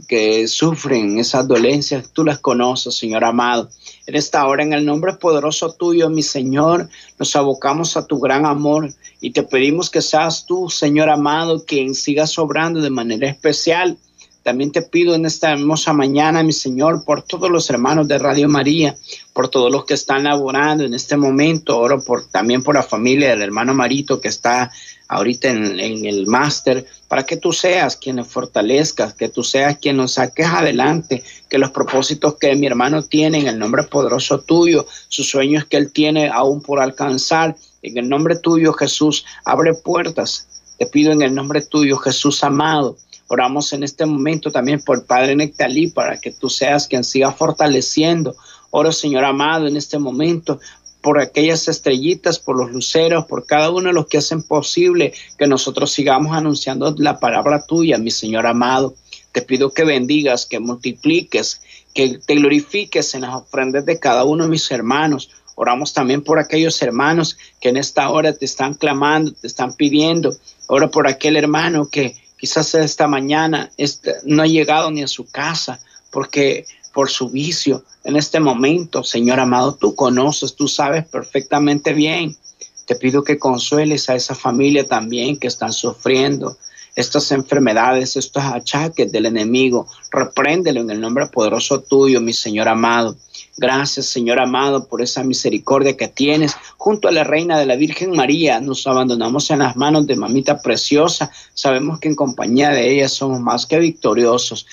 que 0.06 0.46
sufren 0.48 1.18
esas 1.18 1.48
dolencias, 1.48 2.10
tú 2.12 2.24
las 2.24 2.40
conoces, 2.40 2.94
Señor 2.94 3.24
amado. 3.24 3.70
En 4.06 4.16
esta 4.16 4.46
hora, 4.46 4.62
en 4.62 4.74
el 4.74 4.84
nombre 4.84 5.14
poderoso 5.14 5.72
tuyo, 5.72 6.10
mi 6.10 6.22
Señor, 6.22 6.90
nos 7.18 7.34
abocamos 7.36 7.96
a 7.96 8.06
tu 8.06 8.20
gran 8.20 8.44
amor 8.44 8.92
y 9.18 9.30
te 9.30 9.44
pedimos 9.44 9.88
que 9.88 10.02
seas 10.02 10.44
tú, 10.44 10.68
Señor 10.68 11.08
amado, 11.08 11.64
quien 11.64 11.94
siga 11.94 12.26
sobrando 12.26 12.82
de 12.82 12.90
manera 12.90 13.30
especial. 13.30 13.96
También 14.44 14.72
te 14.72 14.82
pido 14.82 15.14
en 15.14 15.24
esta 15.24 15.52
hermosa 15.52 15.94
mañana, 15.94 16.42
mi 16.42 16.52
Señor, 16.52 17.02
por 17.02 17.22
todos 17.22 17.50
los 17.50 17.70
hermanos 17.70 18.06
de 18.06 18.18
Radio 18.18 18.46
María, 18.46 18.94
por 19.32 19.48
todos 19.48 19.72
los 19.72 19.86
que 19.86 19.94
están 19.94 20.24
laborando 20.24 20.84
en 20.84 20.92
este 20.92 21.16
momento. 21.16 21.78
Oro 21.78 22.04
por, 22.04 22.26
también 22.28 22.62
por 22.62 22.74
la 22.74 22.82
familia 22.82 23.30
del 23.30 23.40
hermano 23.40 23.72
Marito 23.72 24.20
que 24.20 24.28
está 24.28 24.70
ahorita 25.08 25.48
en, 25.48 26.04
el 26.04 26.26
máster, 26.26 26.86
para 27.08 27.24
que 27.24 27.38
tú 27.38 27.52
seas 27.52 27.96
quien 27.96 28.16
nos 28.16 28.28
fortalezcas, 28.28 29.14
que 29.14 29.30
tú 29.30 29.42
seas 29.42 29.78
quien 29.78 29.96
nos 29.96 30.12
saques 30.12 30.46
adelante, 30.46 31.22
que 31.48 31.58
los 31.58 31.70
propósitos 31.70 32.34
que 32.34 32.54
mi 32.54 32.66
hermano 32.66 33.02
tiene 33.02 33.38
en 33.38 33.48
el 33.48 33.58
nombre 33.58 33.84
poderoso 33.84 34.40
tuyo, 34.40 34.86
sus 35.08 35.28
sueños 35.28 35.64
que 35.64 35.78
él 35.78 35.90
tiene 35.90 36.28
aún 36.28 36.60
por 36.60 36.80
alcanzar, 36.80 37.56
en 37.82 37.96
el 37.96 38.08
nombre 38.10 38.36
tuyo 38.36 38.74
Jesús, 38.74 39.24
abre 39.44 39.72
puertas. 39.72 40.48
Te 40.78 40.86
pido 40.86 41.12
en 41.12 41.22
el 41.22 41.34
nombre 41.34 41.62
tuyo 41.62 41.96
Jesús 41.96 42.42
amado. 42.42 42.96
Oramos 43.34 43.72
en 43.72 43.82
este 43.82 44.06
momento 44.06 44.52
también 44.52 44.80
por 44.80 45.06
Padre 45.06 45.34
Nectalí 45.34 45.88
para 45.88 46.20
que 46.20 46.30
tú 46.30 46.48
seas 46.48 46.86
quien 46.86 47.02
siga 47.02 47.32
fortaleciendo. 47.32 48.36
Oro, 48.70 48.92
Señor 48.92 49.24
amado, 49.24 49.66
en 49.66 49.76
este 49.76 49.98
momento 49.98 50.60
por 51.00 51.20
aquellas 51.20 51.66
estrellitas, 51.66 52.38
por 52.38 52.56
los 52.56 52.70
luceros, 52.70 53.24
por 53.24 53.44
cada 53.44 53.72
uno 53.72 53.88
de 53.88 53.92
los 53.92 54.06
que 54.06 54.18
hacen 54.18 54.44
posible 54.44 55.14
que 55.36 55.48
nosotros 55.48 55.90
sigamos 55.90 56.36
anunciando 56.36 56.94
la 56.96 57.18
palabra 57.18 57.66
tuya, 57.66 57.98
mi 57.98 58.12
Señor 58.12 58.46
amado. 58.46 58.94
Te 59.32 59.42
pido 59.42 59.72
que 59.72 59.82
bendigas, 59.82 60.46
que 60.46 60.60
multipliques, 60.60 61.60
que 61.92 62.20
te 62.24 62.36
glorifiques 62.36 63.16
en 63.16 63.22
las 63.22 63.34
ofrendas 63.34 63.84
de 63.84 63.98
cada 63.98 64.22
uno 64.22 64.44
de 64.44 64.50
mis 64.50 64.70
hermanos. 64.70 65.30
Oramos 65.56 65.92
también 65.92 66.22
por 66.22 66.38
aquellos 66.38 66.80
hermanos 66.82 67.36
que 67.60 67.70
en 67.70 67.78
esta 67.78 68.08
hora 68.10 68.32
te 68.32 68.44
están 68.44 68.74
clamando, 68.74 69.32
te 69.32 69.48
están 69.48 69.74
pidiendo. 69.74 70.36
Oro 70.68 70.92
por 70.92 71.08
aquel 71.08 71.36
hermano 71.36 71.88
que 71.90 72.14
quizás 72.44 72.74
esta 72.74 73.08
mañana 73.08 73.70
este, 73.78 74.16
no 74.24 74.42
ha 74.42 74.46
llegado 74.46 74.90
ni 74.90 75.02
a 75.02 75.08
su 75.08 75.24
casa 75.30 75.80
porque 76.10 76.66
por 76.92 77.08
su 77.08 77.30
vicio. 77.30 77.82
En 78.04 78.16
este 78.16 78.38
momento, 78.38 79.02
Señor 79.02 79.40
amado, 79.40 79.76
tú 79.76 79.94
conoces, 79.94 80.54
tú 80.54 80.68
sabes 80.68 81.06
perfectamente 81.06 81.94
bien. 81.94 82.36
Te 82.84 82.96
pido 82.96 83.24
que 83.24 83.38
consueles 83.38 84.10
a 84.10 84.14
esa 84.14 84.34
familia 84.34 84.86
también 84.86 85.38
que 85.38 85.46
están 85.46 85.72
sufriendo 85.72 86.58
estas 86.94 87.32
enfermedades, 87.32 88.16
estos 88.16 88.42
achaques 88.42 89.10
del 89.10 89.26
enemigo. 89.26 89.88
Repréndelo 90.10 90.80
en 90.80 90.90
el 90.90 91.00
nombre 91.00 91.26
poderoso 91.26 91.80
tuyo, 91.80 92.20
mi 92.20 92.32
Señor 92.32 92.68
amado. 92.68 93.16
Gracias, 93.56 94.06
Señor 94.06 94.40
amado, 94.40 94.88
por 94.88 95.00
esa 95.00 95.22
misericordia 95.22 95.96
que 95.96 96.08
tienes. 96.08 96.56
Junto 96.76 97.08
a 97.08 97.12
la 97.12 97.24
Reina 97.24 97.58
de 97.58 97.66
la 97.66 97.76
Virgen 97.76 98.10
María, 98.10 98.60
nos 98.60 98.86
abandonamos 98.86 99.50
en 99.50 99.60
las 99.60 99.76
manos 99.76 100.06
de 100.06 100.16
Mamita 100.16 100.60
Preciosa. 100.60 101.30
Sabemos 101.54 102.00
que 102.00 102.08
en 102.08 102.16
compañía 102.16 102.70
de 102.70 102.92
ella 102.92 103.08
somos 103.08 103.40
más 103.40 103.66
que 103.66 103.78
victoriosos. 103.78 104.66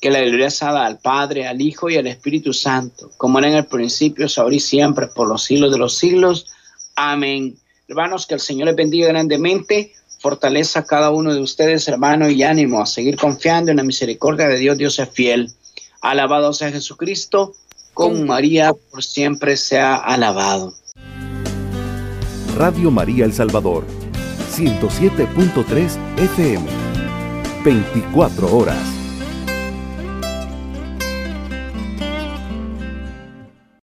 Que 0.00 0.10
la 0.10 0.20
gloria 0.20 0.50
sea 0.50 0.86
al 0.86 0.98
Padre, 0.98 1.46
al 1.46 1.60
Hijo 1.60 1.90
y 1.90 1.96
al 1.96 2.06
Espíritu 2.06 2.52
Santo, 2.52 3.10
como 3.16 3.40
era 3.40 3.48
en 3.48 3.54
el 3.54 3.66
principio, 3.66 4.26
ahora 4.36 4.54
y 4.54 4.60
siempre, 4.60 5.08
por 5.08 5.28
los 5.28 5.42
siglos 5.42 5.72
de 5.72 5.78
los 5.78 5.96
siglos. 5.98 6.46
Amén. 6.94 7.56
Hermanos, 7.88 8.26
que 8.26 8.34
el 8.34 8.40
Señor 8.40 8.66
les 8.68 8.76
bendiga 8.76 9.08
grandemente, 9.08 9.92
fortaleza 10.18 10.80
a 10.80 10.84
cada 10.84 11.10
uno 11.10 11.32
de 11.32 11.40
ustedes, 11.40 11.88
hermano, 11.88 12.28
y 12.28 12.42
ánimo 12.42 12.80
a 12.80 12.86
seguir 12.86 13.16
confiando 13.16 13.70
en 13.70 13.78
la 13.78 13.84
misericordia 13.84 14.48
de 14.48 14.58
Dios. 14.58 14.76
Dios 14.76 14.98
es 14.98 15.08
fiel. 15.10 15.52
Alabado 16.00 16.52
sea 16.52 16.70
Jesucristo, 16.70 17.54
con 17.94 18.26
María 18.26 18.72
por 18.90 19.02
siempre 19.02 19.56
sea 19.56 19.96
alabado. 19.96 20.74
Radio 22.56 22.90
María 22.90 23.24
El 23.24 23.32
Salvador, 23.32 23.84
107.3 24.56 25.96
FM, 26.16 26.66
24 27.64 28.56
horas. 28.56 28.97